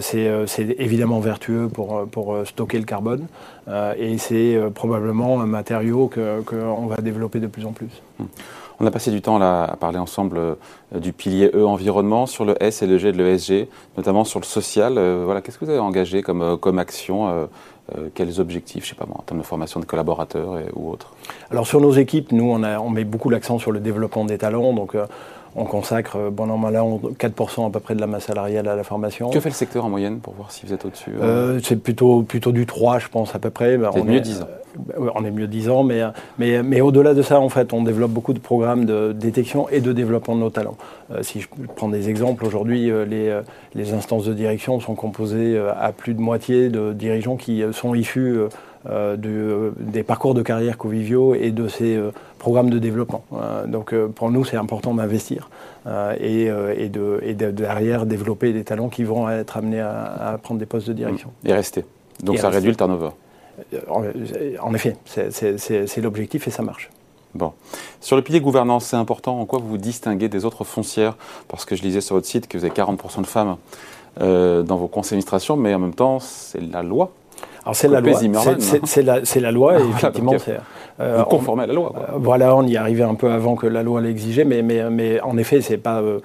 c'est 0.00 0.76
évidemment 0.78 1.20
vertueux 1.20 1.68
pour, 1.68 2.06
stocker 2.44 2.78
le 2.78 2.84
carbone. 2.84 3.26
et 3.98 4.18
c'est 4.18 4.56
euh, 4.56 4.70
probablement 4.70 5.40
un 5.40 5.46
matériau 5.46 6.10
qu'on 6.10 6.86
va 6.86 6.96
développer 6.96 7.40
de 7.40 7.46
plus 7.46 7.66
en 7.66 7.72
plus. 7.72 8.02
Hmm. 8.18 8.24
On 8.82 8.86
a 8.86 8.90
passé 8.90 9.12
du 9.12 9.22
temps 9.22 9.40
à 9.40 9.76
parler 9.78 9.98
ensemble 9.98 10.38
euh, 10.38 10.54
du 10.98 11.12
pilier 11.12 11.52
E 11.54 11.64
environnement, 11.64 12.26
sur 12.26 12.44
le 12.44 12.60
S 12.60 12.82
et 12.82 12.88
le 12.88 12.98
G 12.98 13.12
de 13.12 13.22
l'ESG, 13.22 13.68
notamment 13.96 14.24
sur 14.24 14.40
le 14.40 14.44
social. 14.44 14.94
Euh, 14.98 15.22
voilà, 15.24 15.40
Qu'est-ce 15.40 15.56
que 15.56 15.64
vous 15.64 15.70
avez 15.70 15.78
engagé 15.78 16.22
comme, 16.22 16.58
comme 16.58 16.80
action 16.80 17.48
quels 18.14 18.40
objectifs, 18.40 18.84
je 18.84 18.90
sais 18.90 18.94
pas 18.94 19.04
moi, 19.06 19.16
en 19.18 19.22
termes 19.22 19.40
de 19.40 19.44
formation 19.44 19.78
de 19.78 19.84
collaborateurs 19.84 20.56
ou 20.74 20.90
autres? 20.90 21.12
Alors 21.50 21.66
sur 21.66 21.80
nos 21.80 21.92
équipes, 21.92 22.32
nous 22.32 22.50
on, 22.50 22.90
met 22.90 23.04
beaucoup 23.04 23.28
l'accent 23.28 23.58
sur 23.58 23.70
le 23.70 23.80
développement 23.80 24.24
des 24.24 24.38
talents. 24.38 24.72
On 25.54 25.64
consacre, 25.64 26.16
euh, 26.16 26.30
bon 26.30 26.50
an, 26.50 26.56
mal 26.56 26.74
4% 26.74 27.66
à 27.66 27.70
peu 27.70 27.80
près 27.80 27.94
de 27.94 28.00
la 28.00 28.06
masse 28.06 28.24
salariale 28.24 28.68
à 28.68 28.76
la 28.76 28.84
formation. 28.84 29.30
Que 29.30 29.40
fait 29.40 29.50
le 29.50 29.54
secteur 29.54 29.84
en 29.84 29.90
moyenne 29.90 30.20
pour 30.20 30.34
voir 30.34 30.50
si 30.50 30.64
vous 30.66 30.72
êtes 30.72 30.84
au-dessus 30.84 31.10
euh 31.20 31.60
C'est 31.62 31.76
plutôt, 31.76 32.22
plutôt 32.22 32.52
du 32.52 32.66
3, 32.66 32.98
je 32.98 33.08
pense, 33.08 33.34
à 33.34 33.38
peu 33.38 33.50
près. 33.50 33.76
Ben, 33.76 33.90
on 33.94 34.04
mieux 34.04 34.20
10 34.20 34.42
ans. 34.42 34.46
Euh, 34.98 35.10
on 35.14 35.24
est 35.24 35.30
mieux 35.30 35.46
10 35.46 35.68
ans, 35.68 35.82
mais, 35.82 36.00
mais, 36.38 36.62
mais 36.62 36.80
au-delà 36.80 37.12
de 37.12 37.20
ça, 37.20 37.38
en 37.38 37.50
fait, 37.50 37.74
on 37.74 37.82
développe 37.82 38.10
beaucoup 38.10 38.32
de 38.32 38.38
programmes 38.38 38.86
de 38.86 39.12
détection 39.12 39.68
et 39.68 39.80
de 39.80 39.92
développement 39.92 40.34
de 40.34 40.40
nos 40.40 40.50
talents. 40.50 40.78
si 41.20 41.42
je 41.42 41.48
prends 41.76 41.90
des 41.90 42.08
exemples, 42.08 42.46
aujourd'hui, 42.46 42.90
les, 43.06 43.38
les 43.74 43.92
instances 43.92 44.24
de 44.24 44.32
direction 44.32 44.80
sont 44.80 44.94
composées 44.94 45.58
à 45.78 45.92
plus 45.92 46.14
de 46.14 46.20
moitié 46.20 46.70
de 46.70 46.94
dirigeants 46.94 47.36
qui 47.36 47.62
sont 47.72 47.94
issus 47.94 48.38
euh, 48.90 49.16
de, 49.16 49.72
des 49.78 50.02
parcours 50.02 50.34
de 50.34 50.42
carrière 50.42 50.76
conviviaux 50.76 51.36
et 51.36 51.52
de 51.52 51.68
ces 51.68 51.94
euh, 51.94 52.10
programmes 52.40 52.68
de 52.68 52.80
développement. 52.80 53.24
Euh, 53.32 53.64
donc 53.66 53.94
pour 53.94 54.32
nous, 54.32 54.44
c'est 54.44 54.56
important 54.56 54.92
d'investir 54.92 55.50
et, 56.18 56.46
et, 56.76 56.88
de, 56.88 57.20
et 57.22 57.34
derrière 57.34 58.06
développer 58.06 58.52
des 58.52 58.64
talents 58.64 58.88
qui 58.88 59.04
vont 59.04 59.28
être 59.28 59.56
amenés 59.56 59.80
à, 59.80 60.38
prendre 60.42 60.58
des 60.58 60.66
postes 60.66 60.88
de 60.88 60.92
direction. 60.92 61.30
Mmh. 61.44 61.48
Et 61.48 61.52
rester. 61.52 61.84
Donc 62.22 62.38
ça 62.38 62.48
réduit 62.50 62.70
le 62.70 62.76
turnover. 62.76 63.10
En, 63.88 64.74
effet, 64.74 64.96
c'est 65.04 66.00
l'objectif 66.00 66.48
et 66.48 66.50
ça 66.50 66.62
marche. 66.62 66.90
Bon. 67.34 67.52
Sur 68.00 68.16
le 68.16 68.22
pilier 68.22 68.40
gouvernance, 68.40 68.86
c'est 68.86 68.96
important 68.96 69.40
en 69.40 69.46
quoi 69.46 69.58
vous 69.58 69.68
vous 69.68 69.78
distinguez 69.78 70.28
des 70.28 70.44
autres 70.44 70.64
foncières? 70.64 71.16
Parce 71.48 71.64
que 71.64 71.76
je 71.76 71.82
lisais 71.82 72.00
sur 72.00 72.16
votre 72.16 72.26
site 72.26 72.48
que 72.48 72.58
vous 72.58 72.64
avez 72.64 72.74
40% 72.74 73.20
de 73.20 73.26
femmes 73.26 73.56
dans 74.18 74.76
vos 74.76 74.88
conseils 74.88 75.10
d'administration, 75.10 75.56
mais 75.56 75.74
en 75.74 75.78
même 75.78 75.94
temps, 75.94 76.18
c'est 76.20 76.60
la 76.60 76.82
loi 76.82 77.12
alors 77.64 77.76
c'est 77.76 77.88
la 77.88 78.00
loi. 78.00 78.18
C'est 78.84 79.02
la, 79.02 79.20
la, 79.20 79.52
loi, 79.52 79.78
et 79.78 79.82
effectivement, 79.88 80.32
c'est. 80.38 80.58
Euh, 81.00 81.22
conformer 81.24 81.62
à 81.64 81.66
la 81.66 81.74
loi. 81.74 81.92
Euh, 81.96 82.12
voilà, 82.16 82.54
on 82.56 82.66
y 82.66 82.76
arrivait 82.76 83.04
un 83.04 83.14
peu 83.14 83.30
avant 83.30 83.54
que 83.54 83.66
la 83.66 83.82
loi 83.82 84.00
l'exigeait, 84.00 84.44
mais, 84.44 84.62
mais, 84.62 84.90
mais 84.90 85.20
en 85.20 85.36
effet, 85.38 85.60
c'est 85.60 85.78
pas. 85.78 86.00
Euh, 86.00 86.18
euh, 86.18 86.20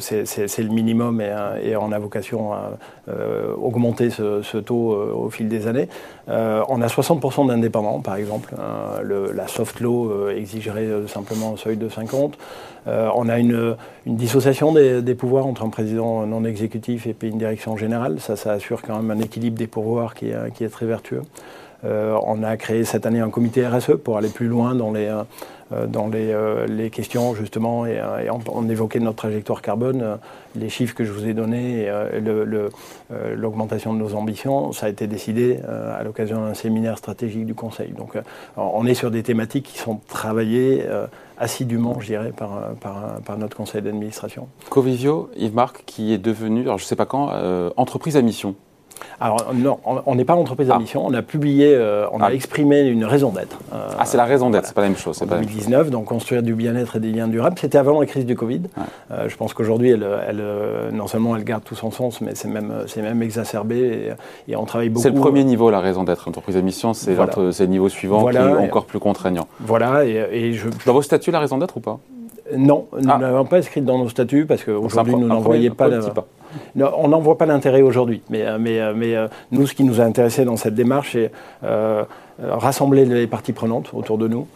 c'est 0.00 0.58
le 0.58 0.68
minimum 0.68 1.20
et, 1.20 1.76
on 1.76 1.92
a 1.92 1.98
vocation 1.98 2.52
à 2.52 2.72
euh, 3.08 3.54
augmenter 3.56 4.10
ce, 4.10 4.58
taux 4.58 4.92
euh, 4.92 5.12
au 5.14 5.30
fil 5.30 5.48
des 5.48 5.66
années. 5.66 5.88
on 6.28 6.82
a 6.82 6.86
60% 6.86 7.48
d'indépendants, 7.48 8.00
par 8.00 8.16
exemple. 8.16 8.54
la 9.02 9.48
soft 9.48 9.80
law 9.80 10.28
exigerait 10.28 10.88
simplement 11.06 11.54
un 11.54 11.56
seuil 11.56 11.76
de 11.76 11.88
50. 11.88 12.38
on 12.86 13.28
a 13.28 13.38
une, 13.38 13.76
dissociation 14.06 14.72
des, 14.72 15.14
pouvoirs 15.14 15.46
entre 15.46 15.64
un 15.64 15.70
président 15.70 16.26
non 16.26 16.44
exécutif 16.44 17.06
et 17.06 17.16
une 17.22 17.38
direction 17.38 17.76
générale. 17.76 18.20
Ça, 18.20 18.36
ça 18.36 18.52
assure 18.52 18.82
quand 18.82 19.00
même 19.00 19.10
un 19.10 19.22
équilibre 19.22 19.58
des 19.58 19.66
pouvoirs 19.66 20.14
qui 20.14 20.28
est 20.28 20.68
très 20.70 20.86
vertueux. 20.86 21.22
On 21.84 22.42
a 22.42 22.56
créé 22.56 22.84
cette 22.84 23.06
année 23.06 23.20
un 23.20 23.30
comité 23.30 23.66
RSE 23.66 23.96
pour 24.02 24.18
aller 24.18 24.28
plus 24.28 24.48
loin 24.48 24.74
dans 24.74 24.92
les 24.92 25.10
euh, 25.72 25.86
dans 25.86 26.10
euh, 26.12 26.66
les, 26.66 26.90
questions 26.90 27.34
justement 27.36 27.86
et, 27.86 28.00
euh, 28.00 28.28
on, 28.52 28.68
évoquait 28.68 28.98
notre 28.98 29.18
trajectoire 29.18 29.62
carbone, 29.62 30.18
les 30.56 30.68
chiffres 30.68 30.96
que 30.96 31.04
je 31.04 31.12
vous 31.12 31.28
ai 31.28 31.32
donnés 31.32 31.82
et 31.82 32.20
l'augmentation 33.36 33.94
de 33.94 33.98
nos 33.98 34.14
ambitions, 34.14 34.72
ça 34.72 34.86
a 34.86 34.88
été 34.88 35.06
décidé 35.06 35.60
à 35.68 36.02
l'occasion 36.02 36.44
d'un 36.44 36.54
séminaire 36.54 36.98
stratégique 36.98 37.46
du 37.46 37.54
Conseil. 37.54 37.92
Donc 37.92 38.18
on 38.56 38.84
est 38.86 38.94
sur 38.94 39.12
des 39.12 39.22
thématiques 39.22 39.66
qui 39.66 39.78
sont 39.78 40.00
travaillées 40.08 40.84
assidûment, 41.38 42.00
je 42.00 42.06
dirais, 42.06 42.32
par, 42.36 42.72
par, 42.80 43.20
par 43.24 43.38
notre 43.38 43.56
conseil 43.56 43.82
d'administration. 43.82 44.48
Covivio, 44.70 45.30
Yves-Marc, 45.36 45.84
qui 45.86 46.12
est 46.12 46.18
devenu, 46.18 46.62
alors 46.62 46.78
je 46.78 46.84
ne 46.84 46.88
sais 46.88 46.96
pas 46.96 47.06
quand, 47.06 47.30
entreprise 47.76 48.16
à 48.16 48.22
mission. 48.22 48.56
Alors 49.20 49.52
non, 49.54 49.78
on 49.84 50.14
n'est 50.14 50.24
pas 50.24 50.34
l'entreprise 50.34 50.70
à 50.70 50.76
ah. 50.76 50.78
mission. 50.78 51.04
On 51.06 51.12
a 51.14 51.22
publié, 51.22 51.74
euh, 51.74 52.06
on 52.12 52.20
a 52.20 52.26
ah. 52.26 52.32
exprimé 52.32 52.80
une 52.82 53.04
raison 53.04 53.30
d'être. 53.30 53.58
Euh, 53.74 53.88
ah, 53.98 54.04
c'est 54.04 54.16
la 54.16 54.24
raison 54.24 54.50
d'être, 54.50 54.66
c'est 54.66 54.74
pas 54.74 54.82
la 54.82 54.88
même 54.88 54.96
chose. 54.96 55.22
En 55.22 55.26
2019, 55.26 55.90
donc 55.90 56.06
construire 56.06 56.42
du 56.42 56.54
bien-être 56.54 56.96
et 56.96 57.00
des 57.00 57.12
liens 57.12 57.28
durables. 57.28 57.58
C'était 57.58 57.78
avant 57.78 58.00
la 58.00 58.06
crise 58.06 58.26
du 58.26 58.34
Covid. 58.34 58.62
Euh, 59.10 59.28
je 59.28 59.36
pense 59.36 59.54
qu'aujourd'hui, 59.54 59.90
elle, 59.90 60.06
elle, 60.28 60.42
non 60.92 61.06
seulement 61.06 61.36
elle 61.36 61.44
garde 61.44 61.64
tout 61.64 61.74
son 61.74 61.90
sens, 61.90 62.20
mais 62.20 62.34
c'est 62.34 62.48
même, 62.48 62.84
c'est 62.86 63.02
même 63.02 63.22
exacerbé 63.22 64.14
et, 64.48 64.56
on 64.56 64.64
travaille 64.64 64.90
beaucoup. 64.90 65.02
C'est 65.02 65.14
le 65.14 65.20
premier 65.20 65.44
niveau, 65.44 65.70
la 65.70 65.80
raison 65.80 66.04
d'être. 66.04 66.28
Entreprise 66.28 66.56
à 66.56 66.60
mission, 66.62 66.92
c'est, 66.92 67.14
le 67.16 67.66
niveau 67.66 67.88
suivant 67.88 68.26
qui 68.26 68.36
est 68.36 68.40
encore 68.40 68.84
plus 68.84 68.98
contraignant. 68.98 69.46
Voilà. 69.60 70.04
Et, 70.04 70.52
je, 70.52 70.68
Dans 70.86 70.92
vos 70.92 71.02
statuts, 71.02 71.30
la 71.30 71.40
raison 71.40 71.58
d'être 71.58 71.76
ou 71.76 71.80
pas? 71.80 71.98
Non, 72.56 72.86
nous 72.92 73.00
ne 73.00 73.20
l'avons 73.20 73.44
pas 73.44 73.58
inscrite 73.58 73.84
dans 73.84 73.98
nos 73.98 74.08
statuts 74.08 74.46
parce 74.46 74.64
qu'aujourd'hui, 74.64 75.14
nous 75.14 75.26
n'envoyons 75.26 75.74
pas. 75.74 75.88
pas 75.88 76.26
on 76.76 77.08
n'en 77.08 77.20
voit 77.20 77.38
pas 77.38 77.46
l'intérêt 77.46 77.82
aujourd'hui. 77.82 78.22
Mais, 78.30 78.42
euh, 78.42 78.58
mais, 78.58 78.80
euh, 78.80 78.92
mais 78.94 79.16
euh, 79.16 79.28
nous, 79.50 79.66
ce 79.66 79.74
qui 79.74 79.84
nous 79.84 80.00
a 80.00 80.04
intéressé 80.04 80.44
dans 80.44 80.56
cette 80.56 80.74
démarche, 80.74 81.12
c'est 81.12 81.30
rassembler 82.42 83.04
les 83.04 83.26
parties 83.26 83.52
prenantes 83.52 83.90
autour 83.92 84.16
de 84.16 84.26
nous, 84.26 84.46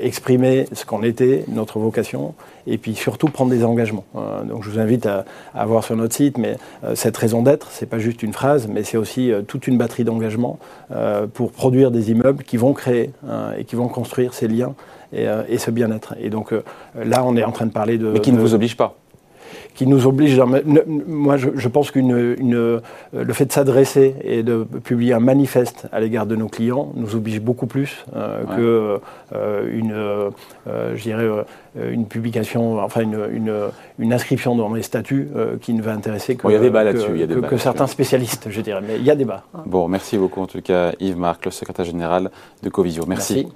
exprimer 0.00 0.66
ce 0.72 0.84
qu'on 0.84 1.04
était, 1.04 1.44
notre 1.46 1.78
vocation, 1.78 2.34
et 2.66 2.78
puis 2.78 2.96
surtout 2.96 3.28
prendre 3.28 3.52
des 3.52 3.64
engagements. 3.64 4.04
donc 4.44 4.64
je 4.64 4.70
vous 4.70 4.80
invite 4.80 5.06
à, 5.06 5.24
voir 5.66 5.84
sur 5.84 5.94
notre 5.94 6.16
site, 6.16 6.36
mais 6.36 6.56
cette 6.96 7.16
raison 7.16 7.42
d'être, 7.42 7.68
c'est 7.70 7.86
pas 7.86 8.00
juste 8.00 8.24
une 8.24 8.32
phrase, 8.32 8.66
mais 8.66 8.82
c'est 8.82 8.96
aussi 8.96 9.30
toute 9.46 9.68
une 9.68 9.78
batterie 9.78 10.02
d'engagements 10.02 10.58
pour 11.32 11.52
produire 11.52 11.92
des 11.92 12.10
immeubles 12.10 12.42
qui 12.42 12.56
vont 12.56 12.72
créer 12.72 13.12
et 13.56 13.62
qui 13.62 13.76
vont 13.76 13.86
construire 13.86 14.34
ces 14.34 14.48
liens 14.48 14.74
et, 15.12 15.58
ce 15.58 15.70
bien-être. 15.70 16.16
Et 16.20 16.28
donc 16.28 16.52
là, 16.96 17.22
on 17.24 17.36
est 17.36 17.44
en 17.44 17.52
train 17.52 17.66
de 17.66 17.72
parler 17.72 17.98
de... 17.98 18.08
Mais 18.08 18.20
qui 18.20 18.32
ne 18.32 18.40
vous 18.40 18.54
oblige 18.54 18.76
pas 18.76 18.96
qui 19.78 19.86
nous 19.86 20.08
oblige. 20.08 20.40
Moi, 21.06 21.36
je, 21.36 21.68
pense 21.68 21.92
que 21.92 22.00
euh, 22.00 22.80
le 23.12 23.32
fait 23.32 23.44
de 23.44 23.52
s'adresser 23.52 24.16
et 24.24 24.42
de 24.42 24.66
publier 24.82 25.12
un 25.12 25.20
manifeste 25.20 25.86
à 25.92 26.00
l'égard 26.00 26.26
de 26.26 26.34
nos 26.34 26.48
clients 26.48 26.90
nous 26.96 27.14
oblige 27.14 27.40
beaucoup 27.40 27.68
plus 27.68 28.04
euh, 28.16 28.42
que 28.56 29.00
euh, 29.32 29.70
une, 29.72 30.32
je 30.96 31.00
dirais, 31.00 31.28
une 31.80 32.06
publication, 32.06 32.80
enfin 32.80 33.02
une, 33.02 33.70
une, 34.00 34.12
inscription 34.12 34.56
dans 34.56 34.74
les 34.74 34.82
statuts 34.82 35.28
qui 35.60 35.74
ne 35.74 35.82
va 35.82 35.92
intéresser 35.92 36.34
que, 36.34 37.40
que, 37.40 37.56
certains 37.56 37.86
spécialistes, 37.86 38.48
je 38.50 38.60
dirais. 38.60 38.80
Mais 38.84 38.96
il 38.96 39.04
y 39.04 39.12
a 39.12 39.14
débat. 39.14 39.44
Bon, 39.64 39.86
merci 39.86 40.18
beaucoup 40.18 40.40
en 40.40 40.48
tout 40.48 40.60
cas 40.60 40.90
Yves 40.98 41.18
Marc, 41.18 41.44
le 41.44 41.52
secrétaire 41.52 41.84
général 41.84 42.30
de 42.64 42.68
Covisio. 42.68 43.04
merci. 43.06 43.46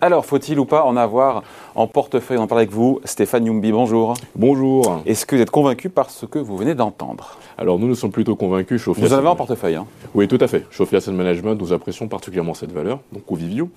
Alors, 0.00 0.24
faut-il 0.24 0.60
ou 0.60 0.64
pas 0.64 0.84
en 0.84 0.96
avoir 0.96 1.42
en 1.74 1.88
portefeuille? 1.88 2.38
On 2.38 2.42
en 2.42 2.46
parle 2.46 2.60
avec 2.60 2.70
vous, 2.70 3.00
Stéphane 3.04 3.46
Yumbi, 3.46 3.72
bonjour. 3.72 4.14
Bonjour. 4.36 5.02
Est-ce 5.06 5.26
que 5.26 5.34
vous 5.34 5.42
êtes 5.42 5.50
convaincu 5.50 5.88
par 5.88 6.10
ce 6.10 6.24
que 6.24 6.38
vous 6.38 6.56
venez 6.56 6.76
d'entendre? 6.76 7.36
Alors, 7.56 7.80
nous, 7.80 7.88
nous 7.88 7.96
sommes 7.96 8.12
plutôt 8.12 8.36
convaincus. 8.36 8.86
vous 8.86 9.12
en 9.12 9.16
avez 9.16 9.26
en 9.26 9.34
portefeuille 9.34 9.74
hein? 9.74 9.86
Oui, 10.14 10.28
tout 10.28 10.38
à 10.40 10.46
fait. 10.46 10.64
Chauffé 10.70 10.98
Asset 10.98 11.10
Management, 11.10 11.56
nous 11.56 11.72
apprécions 11.72 12.06
particulièrement 12.06 12.54
cette 12.54 12.70
valeur, 12.70 13.00
donc 13.12 13.26
Covivio, 13.26 13.70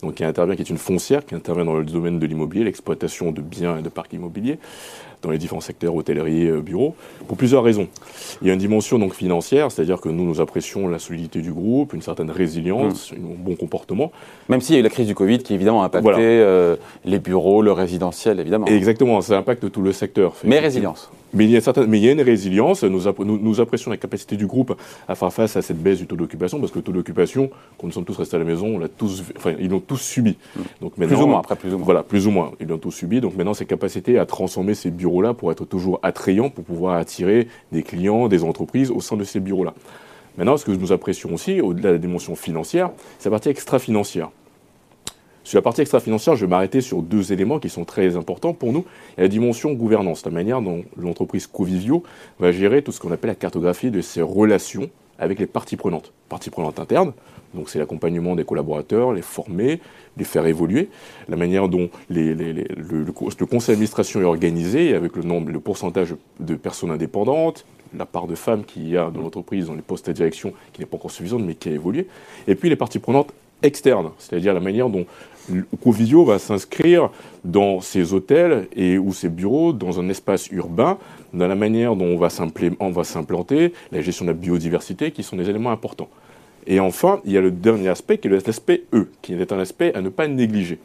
donc 0.00 0.14
qui 0.14 0.24
intervient, 0.24 0.54
qui 0.54 0.62
est 0.62 0.70
une 0.70 0.78
foncière, 0.78 1.26
qui 1.26 1.34
intervient 1.34 1.64
dans 1.64 1.74
le 1.74 1.84
domaine 1.84 2.20
de 2.20 2.26
l'immobilier, 2.26 2.62
l'exploitation 2.62 3.32
de 3.32 3.40
biens 3.40 3.76
et 3.76 3.82
de 3.82 3.88
parcs 3.88 4.12
immobiliers 4.12 4.60
dans 5.24 5.32
les 5.32 5.38
différents 5.38 5.60
secteurs, 5.60 5.94
hôtellerie, 5.94 6.46
euh, 6.46 6.60
bureaux, 6.60 6.94
pour 7.26 7.36
plusieurs 7.36 7.64
raisons. 7.64 7.88
Il 8.42 8.48
y 8.48 8.50
a 8.50 8.54
une 8.54 8.60
dimension 8.60 8.98
donc 8.98 9.14
financière, 9.14 9.72
c'est-à-dire 9.72 10.00
que 10.00 10.08
nous, 10.08 10.24
nous 10.24 10.40
apprécions 10.40 10.88
la 10.88 10.98
solidité 10.98 11.40
du 11.40 11.52
groupe, 11.52 11.92
une 11.92 12.02
certaine 12.02 12.30
résilience, 12.30 13.12
mmh. 13.12 13.16
un 13.16 13.44
bon 13.44 13.56
comportement. 13.56 14.12
Même 14.48 14.60
s'il 14.60 14.74
y 14.74 14.76
a 14.76 14.80
eu 14.80 14.84
la 14.84 14.90
crise 14.90 15.06
du 15.06 15.14
Covid 15.14 15.38
qui 15.38 15.54
évidemment 15.54 15.82
a 15.82 15.86
impacté 15.86 16.20
euh, 16.20 16.76
les 17.04 17.18
bureaux, 17.18 17.62
le 17.62 17.72
résidentiel, 17.72 18.38
évidemment. 18.40 18.66
exactement, 18.66 19.20
ça 19.20 19.38
impacte 19.38 19.70
tout 19.70 19.82
le 19.82 19.92
secteur. 19.92 20.34
Mais 20.44 20.58
résilience. 20.58 21.10
Mais 21.34 21.44
il, 21.44 21.50
y 21.50 21.56
a 21.56 21.60
certaines, 21.60 21.86
mais 21.86 21.98
il 21.98 22.04
y 22.04 22.08
a 22.08 22.12
une 22.12 22.20
résilience. 22.20 22.84
Nous, 22.84 23.02
nous, 23.18 23.60
apprécions 23.60 23.90
la 23.90 23.96
capacité 23.96 24.36
du 24.36 24.46
groupe 24.46 24.76
à 25.08 25.14
faire 25.14 25.32
face 25.32 25.56
à 25.56 25.62
cette 25.62 25.82
baisse 25.82 25.98
du 25.98 26.06
taux 26.06 26.16
d'occupation, 26.16 26.60
parce 26.60 26.72
que 26.72 26.78
le 26.78 26.84
taux 26.84 26.92
d'occupation, 26.92 27.50
quand 27.78 27.86
nous 27.86 27.92
sommes 27.92 28.04
tous 28.04 28.16
restés 28.16 28.36
à 28.36 28.38
la 28.38 28.44
maison, 28.44 28.66
on 28.66 28.78
l'a 28.78 28.88
tous, 28.88 29.22
enfin, 29.36 29.54
ils 29.58 29.68
l'ont 29.68 29.80
tous 29.80 29.98
subi. 29.98 30.36
Mmh. 30.56 30.60
Donc 30.80 30.94
plus 30.94 31.20
ou 31.20 31.26
moins, 31.26 31.40
après 31.40 31.56
plus 31.56 31.74
ou 31.74 31.78
moins. 31.78 31.84
Voilà, 31.84 32.02
plus 32.02 32.26
ou 32.26 32.30
moins. 32.30 32.52
Ils 32.60 32.68
l'ont 32.68 32.78
tous 32.78 32.92
subi. 32.92 33.20
Donc 33.20 33.36
maintenant, 33.36 33.54
ces 33.54 33.66
capacités 33.66 34.18
à 34.18 34.26
transformer 34.26 34.74
ces 34.74 34.90
bureaux-là 34.90 35.34
pour 35.34 35.50
être 35.50 35.64
toujours 35.64 35.98
attrayants, 36.02 36.50
pour 36.50 36.64
pouvoir 36.64 36.96
attirer 36.96 37.48
des 37.72 37.82
clients, 37.82 38.28
des 38.28 38.44
entreprises 38.44 38.90
au 38.90 39.00
sein 39.00 39.16
de 39.16 39.24
ces 39.24 39.40
bureaux-là. 39.40 39.74
Maintenant, 40.36 40.56
ce 40.56 40.64
que 40.64 40.72
nous 40.72 40.92
apprécions 40.92 41.32
aussi, 41.32 41.60
au-delà 41.60 41.90
de 41.90 41.94
la 41.94 41.98
dimension 41.98 42.34
financière, 42.34 42.90
c'est 43.18 43.28
la 43.28 43.32
partie 43.32 43.50
extra-financière. 43.50 44.30
Sur 45.44 45.58
la 45.58 45.62
partie 45.62 45.82
extra-financière, 45.82 46.36
je 46.36 46.46
vais 46.46 46.50
m'arrêter 46.50 46.80
sur 46.80 47.02
deux 47.02 47.30
éléments 47.34 47.58
qui 47.58 47.68
sont 47.68 47.84
très 47.84 48.16
importants 48.16 48.54
pour 48.54 48.72
nous. 48.72 48.86
La 49.18 49.28
dimension 49.28 49.74
gouvernance, 49.74 50.24
la 50.24 50.30
manière 50.30 50.62
dont 50.62 50.84
l'entreprise 50.96 51.46
Covivio 51.46 52.02
va 52.40 52.50
gérer 52.50 52.80
tout 52.80 52.92
ce 52.92 52.98
qu'on 52.98 53.12
appelle 53.12 53.28
la 53.28 53.34
cartographie 53.34 53.90
de 53.90 54.00
ses 54.00 54.22
relations 54.22 54.88
avec 55.18 55.38
les 55.38 55.46
parties 55.46 55.76
prenantes. 55.76 56.12
Parties 56.30 56.48
prenantes 56.48 56.78
internes, 56.80 57.12
donc 57.52 57.68
c'est 57.68 57.78
l'accompagnement 57.78 58.36
des 58.36 58.44
collaborateurs, 58.44 59.12
les 59.12 59.20
former, 59.20 59.80
les 60.16 60.24
faire 60.24 60.46
évoluer, 60.46 60.88
la 61.28 61.36
manière 61.36 61.68
dont 61.68 61.90
le, 62.08 63.12
conseil 63.12 63.74
d'administration 63.74 64.22
est 64.22 64.24
organisé, 64.24 64.94
avec 64.94 65.14
le 65.14 65.24
nombre, 65.24 65.52
le 65.52 65.60
pourcentage 65.60 66.14
de 66.40 66.54
personnes 66.54 66.90
indépendantes, 66.90 67.66
la 67.94 68.06
part 68.06 68.26
de 68.26 68.34
femmes 68.34 68.64
qu'il 68.64 68.88
y 68.88 68.96
a 68.96 69.10
dans 69.10 69.20
l'entreprise, 69.20 69.66
dans 69.66 69.74
les 69.74 69.82
postes 69.82 70.06
de 70.06 70.12
direction, 70.12 70.54
qui 70.72 70.80
n'est 70.80 70.86
pas 70.86 70.96
encore 70.96 71.10
suffisante, 71.10 71.42
mais 71.42 71.54
qui 71.54 71.68
a 71.68 71.72
évolué, 71.72 72.08
et 72.48 72.54
puis 72.54 72.70
les 72.70 72.76
parties 72.76 72.98
prenantes 72.98 73.32
externes, 73.64 74.10
c'est-à-dire 74.18 74.54
la 74.54 74.60
manière 74.60 74.88
dont 74.88 75.06
Covisio 75.82 76.24
va 76.24 76.38
s'inscrire 76.38 77.10
dans 77.44 77.80
ses 77.80 78.14
hôtels 78.14 78.68
et 78.74 78.98
ou 78.98 79.12
ses 79.12 79.28
bureaux 79.28 79.72
dans 79.72 80.00
un 80.00 80.08
espace 80.08 80.48
urbain, 80.50 80.98
dans 81.32 81.48
la 81.48 81.54
manière 81.54 81.96
dont 81.96 82.16
on 82.16 82.90
va 82.90 83.04
s'implanter, 83.04 83.72
la 83.92 84.00
gestion 84.00 84.24
de 84.24 84.30
la 84.30 84.36
biodiversité, 84.36 85.10
qui 85.10 85.22
sont 85.22 85.36
des 85.36 85.50
éléments 85.50 85.70
importants. 85.70 86.08
Et 86.66 86.80
enfin, 86.80 87.20
il 87.24 87.32
y 87.32 87.36
a 87.36 87.40
le 87.40 87.50
dernier 87.50 87.88
aspect 87.88 88.18
qui 88.18 88.28
est 88.28 88.30
l'aspect 88.30 88.84
E, 88.94 89.08
qui 89.20 89.34
est 89.34 89.52
un 89.52 89.58
aspect 89.58 89.92
à 89.94 90.00
ne 90.00 90.08
pas 90.08 90.28
négliger. 90.28 90.78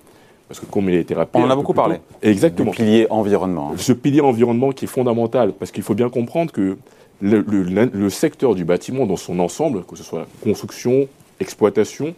Parce 0.50 0.60
que 0.60 0.66
comme 0.66 0.90
il 0.90 0.96
a 0.96 1.00
été 1.00 1.14
rappelé... 1.14 1.44
On 1.44 1.48
en 1.48 1.52
a 1.52 1.56
beaucoup 1.56 1.74
parlé. 1.74 1.98
Exactement. 2.22 2.72
Le 2.72 2.76
pilier 2.76 3.08
environnement. 3.10 3.74
Ce 3.78 3.94
pilier 3.94 4.22
environnement 4.22 4.72
qui 4.72 4.86
est 4.86 4.90
fondamental, 4.90 5.54
parce 5.54 5.72
qu'il 5.72 5.84
faut 5.84 5.94
bien 5.94 6.10
comprendre 6.10 6.52
que 6.52 6.78
le, 7.22 7.42
le, 7.42 8.10
secteur 8.10 8.56
du 8.56 8.66
bâtiment 8.66 9.06
dans 9.06 9.18
son 9.18 9.40
ensemble, 9.40 9.84
que 9.84 9.96
ce 9.96 10.04
soit 10.04 10.26
construction, 10.42 11.08
exploitation, 11.40 12.16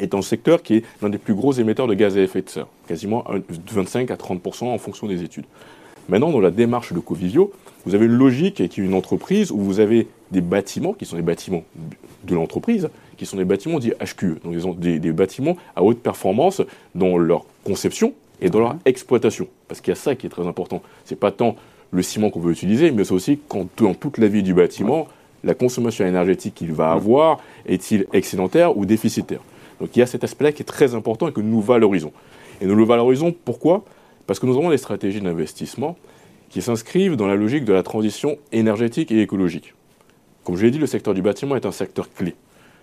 est 0.00 0.14
un 0.14 0.22
secteur 0.22 0.62
qui 0.62 0.76
est 0.76 0.84
l'un 1.02 1.08
des 1.08 1.18
plus 1.18 1.34
gros 1.34 1.52
émetteurs 1.52 1.86
de 1.86 1.94
gaz 1.94 2.16
à 2.16 2.20
effet 2.20 2.42
de 2.42 2.48
serre, 2.48 2.66
quasiment 2.88 3.24
25 3.70 4.10
à 4.10 4.16
30% 4.16 4.64
en 4.64 4.78
fonction 4.78 5.06
des 5.06 5.22
études. 5.22 5.44
Maintenant, 6.08 6.30
dans 6.30 6.40
la 6.40 6.50
démarche 6.50 6.92
de 6.92 6.98
Covivio, 6.98 7.52
vous 7.86 7.94
avez 7.94 8.06
une 8.06 8.16
logique 8.16 8.56
qui 8.56 8.62
est 8.62 8.78
une 8.78 8.94
entreprise 8.94 9.50
où 9.52 9.58
vous 9.58 9.80
avez 9.80 10.08
des 10.32 10.40
bâtiments 10.40 10.92
qui 10.92 11.06
sont 11.06 11.16
des 11.16 11.22
bâtiments 11.22 11.62
de 12.24 12.34
l'entreprise, 12.34 12.88
qui 13.16 13.26
sont 13.26 13.36
des 13.36 13.44
bâtiments 13.44 13.78
dits 13.78 13.92
HQE, 14.00 14.42
donc 14.42 14.80
des, 14.80 14.98
des, 14.98 15.12
bâtiments 15.12 15.56
à 15.76 15.82
haute 15.82 16.00
performance 16.00 16.62
dans 16.94 17.16
leur 17.16 17.44
conception 17.64 18.12
et 18.40 18.50
dans 18.50 18.60
leur 18.60 18.76
exploitation. 18.84 19.46
Parce 19.68 19.80
qu'il 19.80 19.92
y 19.92 19.96
a 19.96 19.96
ça 19.96 20.14
qui 20.14 20.26
est 20.26 20.30
très 20.30 20.46
important. 20.46 20.82
C'est 21.04 21.18
pas 21.18 21.30
tant 21.30 21.56
le 21.92 22.02
ciment 22.02 22.30
qu'on 22.30 22.40
veut 22.40 22.52
utiliser, 22.52 22.90
mais 22.90 23.04
c'est 23.04 23.12
aussi 23.12 23.38
quand 23.48 23.66
dans 23.76 23.94
toute 23.94 24.18
la 24.18 24.28
vie 24.28 24.42
du 24.42 24.54
bâtiment, 24.54 25.06
la 25.44 25.54
consommation 25.54 26.06
énergétique 26.06 26.54
qu'il 26.54 26.72
va 26.72 26.92
avoir 26.92 27.38
est-il 27.66 28.06
excédentaire 28.12 28.76
ou 28.76 28.84
déficitaire. 28.84 29.40
Donc 29.80 29.96
il 29.96 30.00
y 30.00 30.02
a 30.02 30.06
cet 30.06 30.24
aspect-là 30.24 30.52
qui 30.52 30.62
est 30.62 30.66
très 30.66 30.94
important 30.94 31.28
et 31.28 31.32
que 31.32 31.40
nous 31.40 31.60
valorisons. 31.60 32.12
Et 32.60 32.66
nous 32.66 32.74
le 32.74 32.84
valorisons 32.84 33.34
pourquoi? 33.44 33.84
Parce 34.26 34.38
que 34.38 34.46
nous 34.46 34.56
avons 34.56 34.70
des 34.70 34.78
stratégies 34.78 35.20
d'investissement 35.20 35.96
qui 36.50 36.62
s'inscrivent 36.62 37.16
dans 37.16 37.26
la 37.26 37.36
logique 37.36 37.64
de 37.64 37.72
la 37.72 37.82
transition 37.82 38.36
énergétique 38.52 39.10
et 39.10 39.22
écologique. 39.22 39.74
Comme 40.44 40.56
je 40.56 40.64
l'ai 40.64 40.70
dit, 40.70 40.78
le 40.78 40.86
secteur 40.86 41.14
du 41.14 41.22
bâtiment 41.22 41.56
est 41.56 41.66
un 41.66 41.72
secteur 41.72 42.12
clé. 42.12 42.34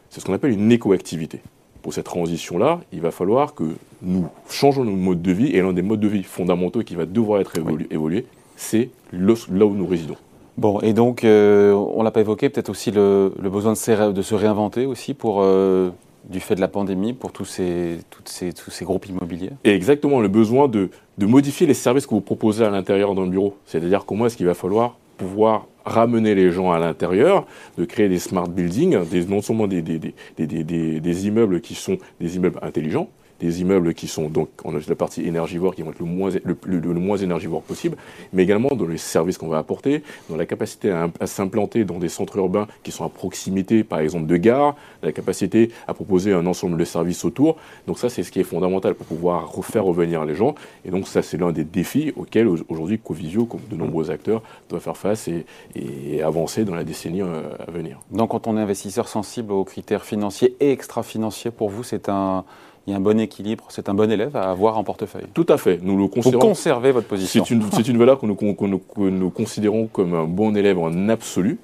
C'est 0.09 0.21
ce 0.21 0.25
qu'on 0.25 0.33
appelle 0.33 0.51
une 0.51 0.71
écoactivité. 0.71 1.41
Pour 1.81 1.93
cette 1.93 2.05
transition-là, 2.05 2.79
il 2.91 3.01
va 3.01 3.11
falloir 3.11 3.53
que 3.53 3.63
nous 4.01 4.27
changeons 4.49 4.83
nos 4.83 4.95
modes 4.95 5.21
de 5.21 5.31
vie, 5.31 5.55
et 5.55 5.61
l'un 5.61 5.73
des 5.73 5.81
modes 5.81 5.99
de 5.99 6.07
vie 6.07 6.23
fondamentaux 6.23 6.81
qui 6.81 6.95
va 6.95 7.05
devoir 7.05 7.39
être 7.41 7.53
évolué, 7.91 8.25
c'est 8.55 8.89
là 9.11 9.65
où 9.65 9.75
nous 9.75 9.85
résidons. 9.85 10.17
Bon, 10.57 10.79
et 10.81 10.93
donc, 10.93 11.23
euh, 11.23 11.71
on 11.73 11.99
ne 11.99 12.03
l'a 12.03 12.11
pas 12.11 12.21
évoqué, 12.21 12.49
peut-être 12.49 12.69
aussi 12.69 12.89
le, 12.89 13.31
besoin 13.39 13.73
de 13.73 14.21
se, 14.21 14.35
réinventer 14.35 14.85
aussi 14.85 15.13
pour, 15.13 15.41
euh, 15.41 15.91
du 16.29 16.39
fait 16.39 16.55
de 16.55 16.61
la 16.61 16.67
pandémie 16.67 17.13
pour 17.13 17.31
tous 17.31 17.45
ces, 17.45 17.99
ces, 18.25 18.53
tous 18.53 18.71
ces 18.71 18.85
groupes 18.85 19.05
immobiliers 19.07 19.51
et 19.63 19.71
Exactement, 19.71 20.19
le 20.19 20.27
besoin 20.27 20.67
de, 20.67 20.89
de, 21.17 21.25
modifier 21.25 21.67
les 21.67 21.73
services 21.73 22.05
que 22.05 22.15
vous 22.15 22.21
proposez 22.21 22.65
à 22.65 22.69
l'intérieur 22.69 23.15
d'un 23.15 23.27
bureau. 23.27 23.55
C'est-à-dire 23.65 24.05
comment 24.05 24.25
est-ce 24.25 24.37
qu'il 24.37 24.45
va 24.45 24.53
falloir 24.53 24.97
pouvoir 25.17 25.67
ramener 25.85 26.35
les 26.35 26.51
gens 26.51 26.71
à 26.71 26.79
l'intérieur, 26.79 27.45
de 27.77 27.85
créer 27.85 28.09
des 28.09 28.19
smart 28.19 28.47
buildings, 28.47 29.03
des, 29.09 29.25
non 29.25 29.41
seulement 29.41 29.67
des, 29.67 29.81
des, 29.81 30.13
des 30.37 31.27
immeubles 31.27 31.61
qui 31.61 31.75
sont 31.75 31.97
des 32.19 32.35
immeubles 32.35 32.59
intelligents, 32.61 33.09
des 33.39 33.61
immeubles 33.61 33.93
qui 33.93 34.07
sont 34.07 34.29
donc, 34.29 34.49
on 34.63 34.75
a 34.75 34.79
la 34.87 34.95
partie 34.95 35.25
énergivore 35.27 35.75
qui 35.75 35.81
vont 35.81 35.91
être 35.91 35.99
le 35.99 36.93
moins, 36.99 37.17
énergivore 37.17 37.61
possible, 37.61 37.97
mais 38.33 38.43
également 38.43 38.69
dans 38.69 38.87
les 38.87 38.97
services 38.97 39.37
qu'on 39.37 39.47
va 39.47 39.57
apporter, 39.57 40.03
dans 40.29 40.35
la 40.35 40.45
capacité 40.45 40.91
à, 40.91 41.27
s'implanter 41.27 41.83
dans 41.83 41.99
des 41.99 42.09
centres 42.09 42.37
urbains 42.37 42.67
qui 42.83 42.91
sont 42.91 43.05
à 43.05 43.09
proximité, 43.09 43.83
par 43.83 43.99
exemple, 43.99 44.27
de 44.27 44.37
gares, 44.37 44.75
la 45.03 45.11
capacité 45.11 45.71
à 45.87 45.93
proposer 45.93 46.33
un 46.33 46.45
ensemble 46.45 46.77
de 46.77 46.85
services 46.85 47.25
autour. 47.25 47.57
Donc 47.87 47.99
ça, 47.99 48.09
c'est 48.09 48.23
ce 48.23 48.31
qui 48.31 48.39
est 48.39 48.43
fondamental 48.43 48.95
pour 48.95 49.07
pouvoir 49.07 49.51
refaire 49.51 49.83
revenir 49.83 50.25
les 50.25 50.35
gens. 50.35 50.55
Et 50.85 50.91
donc 50.91 51.07
ça, 51.07 51.21
c'est 51.21 51.37
l'un 51.37 51.51
des 51.51 51.63
défis 51.63 52.13
auxquels 52.15 52.47
aujourd'hui 52.47 52.99
Covisio, 52.99 53.45
comme 53.45 53.61
de 53.69 53.75
nombreux 53.75 54.11
acteurs, 54.11 54.41
doit 54.69 54.79
faire 54.79 54.97
face 54.97 55.27
et, 55.27 55.45
et 55.75 56.21
avancer 56.21 56.65
dans 56.65 56.75
la 56.75 56.83
décennie 56.83 57.21
euh, 57.21 57.43
à 57.65 57.71
venir. 57.71 57.99
Donc 58.11 58.31
quand 58.31 58.47
on 58.47 58.57
est 58.57 58.61
investisseur 58.61 59.07
sensible 59.07 59.51
aux 59.51 59.63
critères 59.63 60.03
financiers 60.03 60.55
et 60.59 60.71
extra-financiers, 60.71 61.51
pour 61.51 61.69
vous, 61.69 61.83
c'est 61.83 62.09
un 62.09 62.45
il 62.87 62.91
y 62.91 62.93
a 62.93 62.97
un 62.97 63.01
bon 63.01 63.19
équilibre, 63.19 63.65
c'est 63.67 63.89
un 63.89 63.93
bon 63.93 64.09
élève 64.09 64.37
à 64.37 64.49
avoir 64.49 64.77
en 64.77 64.83
portefeuille. 64.85 65.25
Tout 65.33 65.45
à 65.49 65.57
fait. 65.57 65.79
Nous 65.83 65.97
le 65.97 66.07
considérons. 66.07 66.41
Vous 66.41 66.47
conservez 66.47 66.93
votre 66.93 67.07
position. 67.07 67.43
C'est 67.43 67.53
une, 67.53 67.61
une, 67.85 67.97
valeur 67.97 68.17
que 68.17 68.25
nous, 68.25 68.35
que 68.35 68.65
nous, 69.09 69.29
considérons 69.29 69.87
comme 69.87 70.13
un 70.13 70.23
bon 70.23 70.55
élève 70.55 70.79
en 70.79 71.09
absolu 71.09 71.59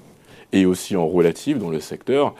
et 0.52 0.66
aussi 0.66 0.96
en 0.96 1.08
relative 1.08 1.58
dans 1.58 1.70
le 1.70 1.80
secteur. 1.80 2.34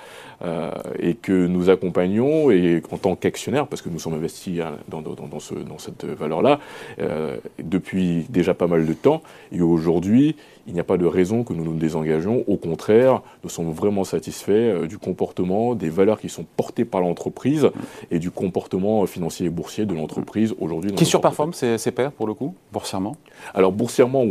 Euh, 0.44 0.70
et 0.98 1.14
que 1.14 1.46
nous 1.46 1.70
accompagnons 1.70 2.50
et 2.50 2.82
en 2.90 2.98
tant 2.98 3.16
qu'actionnaire, 3.16 3.66
parce 3.66 3.80
que 3.80 3.88
nous 3.88 3.98
sommes 3.98 4.14
investis 4.14 4.60
hein, 4.60 4.76
dans, 4.88 5.00
dans, 5.00 5.40
ce, 5.40 5.54
dans 5.54 5.78
cette 5.78 6.04
valeur-là 6.04 6.60
euh, 6.98 7.38
depuis 7.62 8.26
déjà 8.28 8.52
pas 8.52 8.66
mal 8.66 8.84
de 8.84 8.92
temps. 8.92 9.22
Et 9.52 9.62
aujourd'hui, 9.62 10.36
il 10.66 10.74
n'y 10.74 10.80
a 10.80 10.84
pas 10.84 10.96
de 10.96 11.06
raison 11.06 11.44
que 11.44 11.52
nous 11.52 11.64
nous 11.64 11.74
désengagions. 11.74 12.44
Au 12.46 12.56
contraire, 12.56 13.22
nous 13.42 13.50
sommes 13.50 13.70
vraiment 13.70 14.04
satisfaits 14.04 14.50
euh, 14.50 14.86
du 14.86 14.98
comportement, 14.98 15.74
des 15.74 15.88
valeurs 15.88 16.20
qui 16.20 16.28
sont 16.28 16.44
portées 16.56 16.84
par 16.84 17.00
l'entreprise 17.00 17.70
et 18.10 18.18
du 18.18 18.30
comportement 18.30 19.06
financier 19.06 19.46
et 19.46 19.50
boursier 19.50 19.86
de 19.86 19.94
l'entreprise 19.94 20.54
aujourd'hui. 20.58 20.92
Qui 20.92 21.06
surperforme 21.06 21.54
ces, 21.54 21.78
ces 21.78 21.90
pairs 21.90 22.12
pour 22.12 22.26
le 22.26 22.34
coup, 22.34 22.54
boursièrement? 22.72 23.16
Alors 23.54 23.72
boursièrement, 23.72 24.24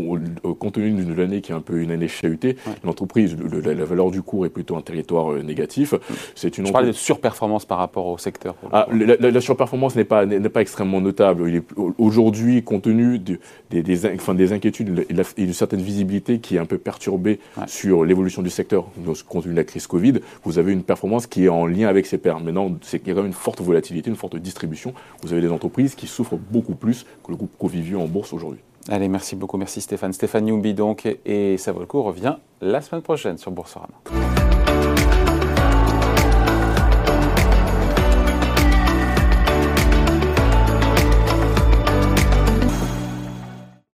compte 0.59 0.73
tenu 0.73 0.91
d'une 0.91 1.19
année 1.19 1.41
qui 1.41 1.51
est 1.51 1.55
un 1.55 1.61
peu 1.61 1.81
une 1.81 1.91
année 1.91 2.07
chahutée, 2.07 2.55
l'entreprise, 2.83 3.35
la, 3.63 3.85
valeur 3.85 4.11
du 4.11 4.21
cours 4.21 4.45
est 4.45 4.49
plutôt 4.49 4.75
un 4.75 4.81
territoire 4.81 5.33
négatif. 5.43 5.93
C'est 6.35 6.57
une 6.57 6.67
Je 6.67 6.71
parle 6.71 6.87
de 6.87 6.91
surperformance 6.91 7.65
par 7.65 7.77
rapport 7.77 8.07
au 8.07 8.17
secteur. 8.17 8.55
Ah, 8.71 8.87
la, 8.91 9.41
surperformance 9.41 9.95
n'est 9.95 10.03
pas, 10.03 10.25
pas 10.25 10.61
extrêmement 10.61 11.01
notable. 11.01 11.63
Aujourd'hui, 11.97 12.63
compte 12.63 12.83
tenu 12.83 13.19
des, 13.19 13.83
des, 13.83 14.05
enfin, 14.13 14.35
des 14.35 14.53
inquiétudes 14.53 15.05
et 15.09 15.43
d'une 15.45 15.53
certaine 15.53 15.81
visibilité 15.81 16.39
qui 16.39 16.55
est 16.55 16.59
un 16.59 16.65
peu 16.65 16.77
perturbée 16.77 17.39
sur 17.67 18.05
l'évolution 18.05 18.41
du 18.41 18.49
secteur 18.49 18.85
compte 19.27 19.43
tenu 19.43 19.53
de 19.53 19.59
la 19.59 19.63
crise 19.63 19.87
Covid, 19.87 20.19
vous 20.43 20.59
avez 20.59 20.71
une 20.71 20.83
performance 20.83 21.27
qui 21.27 21.45
est 21.45 21.49
en 21.49 21.65
lien 21.65 21.87
avec 21.87 22.05
ces 22.05 22.17
pairs. 22.17 22.39
Maintenant, 22.39 22.71
c'est 22.81 22.99
qu'il 22.99 23.09
y 23.09 23.11
a 23.11 23.15
quand 23.15 23.21
même 23.21 23.27
une 23.27 23.33
forte 23.33 23.61
volatilité, 23.61 24.09
une 24.09 24.15
forte 24.15 24.35
distribution. 24.35 24.93
Vous 25.21 25.33
avez 25.33 25.41
des 25.41 25.51
entreprises 25.51 25.95
qui 25.95 26.07
souffrent 26.07 26.37
beaucoup 26.37 26.75
plus 26.75 27.05
que 27.23 27.31
le 27.31 27.37
groupe 27.37 27.51
Covivio 27.57 27.99
en 27.99 28.07
bourse 28.07 28.33
aujourd'hui. 28.33 28.59
Allez, 28.89 29.07
merci 29.07 29.35
beaucoup. 29.35 29.57
Merci 29.57 29.81
Stéphane. 29.81 30.13
Stéphane 30.13 30.47
Youmbi 30.47 30.73
donc. 30.73 31.07
Et 31.25 31.57
ça 31.57 31.71
vaut 31.71 31.79
le 31.79 31.85
coup 31.85 32.01
revient 32.03 32.35
la 32.61 32.81
semaine 32.81 33.01
prochaine 33.01 33.37
sur 33.37 33.51
Boursorama. 33.51 33.93